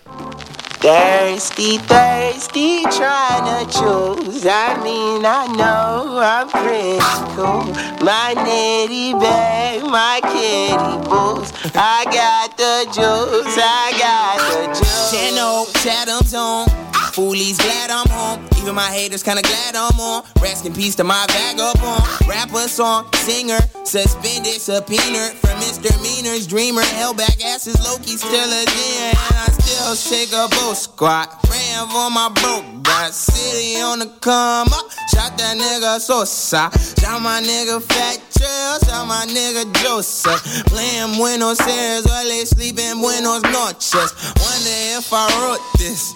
[0.79, 4.45] Thirsty, thirsty, trying to choose.
[4.45, 6.99] I mean, I know I'm pretty
[7.35, 7.63] cool.
[8.03, 11.53] My nitty bag, my kitty boots.
[11.73, 15.39] I got the juice, I got the juice.
[15.39, 16.67] Old Chatham's on.
[17.13, 18.43] Foolies glad I'm home.
[18.57, 20.23] Even my haters kinda glad I'm on.
[20.41, 22.01] Rest in peace to my vagabond.
[22.27, 26.47] Rapper song, singer, suspended, subpoenaed for misdemeanors.
[26.47, 28.65] Dreamer, held back asses, Loki still a.
[28.65, 31.37] And I still shake a boat squat.
[31.51, 34.89] Ran for my broke, got city on the come up.
[35.13, 36.71] Shot that nigga so Sosa.
[36.99, 38.79] Shot my nigga Fat Trail.
[38.89, 40.41] Shot my nigga Joseph.
[40.65, 44.09] Playing Buenos Aires while they sleep in Buenos Noches.
[44.41, 46.15] Wonder if I wrote this.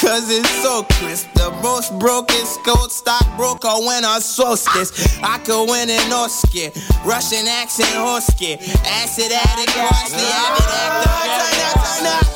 [0.00, 1.32] Cause it's so crisp.
[1.34, 5.18] The most brokest gold stock broker when I source this.
[5.22, 6.70] I could win an Oscar.
[7.06, 8.58] Russian accent Hosky.
[8.84, 11.14] Acid addict, parsley avid actor.
[11.34, 12.26] Turn up, turn up.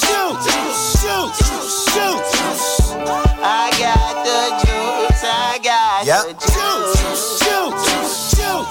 [0.00, 0.38] Shoot,
[1.00, 1.32] shoot,
[1.90, 2.22] shoot, shoot.
[3.42, 6.22] I got the juice, I got Yep.
[6.28, 7.00] the juice.
[7.40, 7.74] Shoot,
[8.36, 8.66] shoot,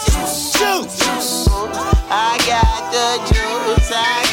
[0.55, 0.87] shoot.
[2.11, 4.28] I got the juice, I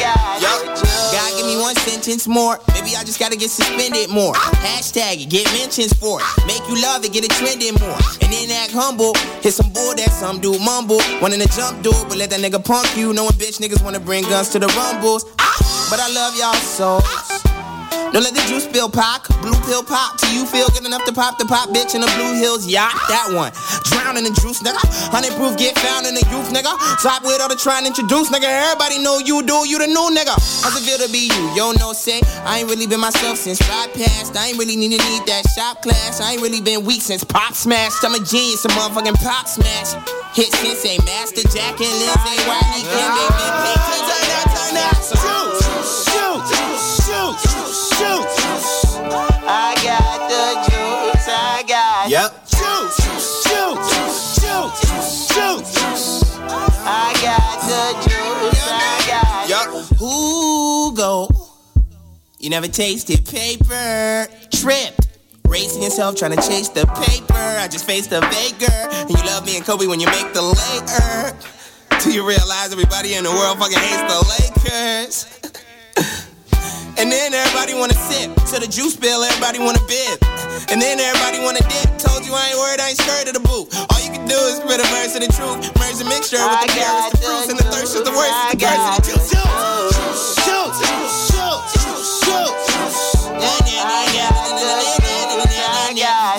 [2.27, 2.57] more.
[2.73, 4.33] Maybe I just gotta get suspended more.
[4.33, 6.47] Hashtag it, get mentions for it.
[6.47, 7.99] Make you love it, get it trending more.
[8.21, 9.13] And then act humble.
[9.41, 11.01] Hit some bull that some dude mumble.
[11.21, 13.11] Wanting to jump do but let that nigga punk you.
[13.11, 15.25] Knowing bitch niggas wanna bring guns to the rumbles.
[15.89, 17.46] But I love y'all so.
[18.13, 21.13] Don't let the juice spill pop, blue pill pop till you feel good enough to
[21.13, 22.95] pop the pop bitch in the blue hills yacht.
[23.09, 23.51] That one,
[23.83, 24.79] drown in the juice, nigga.
[25.11, 26.71] Hundred proof get found in the youth, nigga.
[27.03, 28.47] Stop with all the trying to introduce, nigga.
[28.47, 30.33] Everybody know you do, you the new nigga.
[30.63, 31.43] How's it feel to be you?
[31.53, 32.21] Yo, no say.
[32.47, 34.37] I ain't really been myself since right past.
[34.37, 36.21] I ain't really need to need that shop class.
[36.21, 38.03] I ain't really been weak since pop smashed.
[38.03, 39.93] I'm a genius, a motherfucking pop smash.
[40.33, 45.76] Hit since sensei, master Jack and Lindsay, Wiley, Kim, baby, Pete, turn up, turn up.
[57.77, 59.85] The juice, I got Yup.
[59.99, 61.29] Who go?
[62.39, 64.27] You never tasted paper.
[64.51, 65.07] Tripped.
[65.47, 67.33] Racing yourself, trying to chase the paper.
[67.33, 68.73] I just faced a baker.
[68.91, 71.37] And you love me and Kobe when you make the Laker.
[72.01, 75.33] Till you realize everybody in the world fucking hates the Lakers.
[76.97, 78.33] And then everybody wanna sip.
[78.49, 80.17] To the juice bill, everybody wanna bib.
[80.73, 81.93] And then everybody wanna dip.
[82.01, 83.69] Told you I ain't worried, I ain't scared of the boot.
[83.69, 85.61] All you can do is spit a verse of the truth.
[85.77, 87.56] Merge the mixture with the carrots, the fruits, and
[88.07, 89.91] the worst is the person that you shoot.
[90.47, 91.59] Shoot, shoot,
[92.23, 92.53] shoot.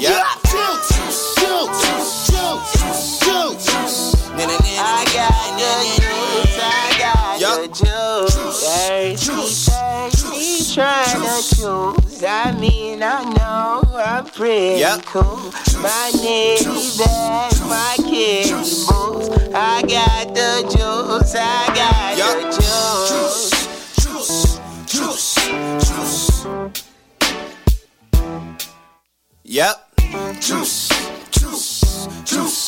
[0.00, 0.24] Yeah.
[0.48, 0.82] Shoot,
[1.18, 1.72] shoot,
[2.24, 2.60] shoot,
[3.20, 3.58] shoot.
[4.80, 7.38] I got the juice, I got
[7.74, 8.58] juice.
[9.18, 10.74] Juice, juice, juice.
[10.74, 13.38] Trying to choose, I mean, I'm
[14.24, 15.04] pretty Yep.
[15.06, 15.52] cool.
[15.82, 18.50] My nitty bag, my kitty
[18.88, 19.28] boots.
[19.54, 22.36] I got the juice, I got Yup.
[22.40, 23.50] the juice.
[24.00, 25.34] Juice, juice,
[25.88, 26.46] juice.
[29.44, 29.76] Yep.
[30.40, 30.88] Juice,
[31.30, 32.67] juice, juice.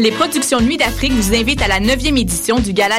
[0.00, 2.98] Les productions Nuit d'Afrique vous invitent à la 9e édition du Gala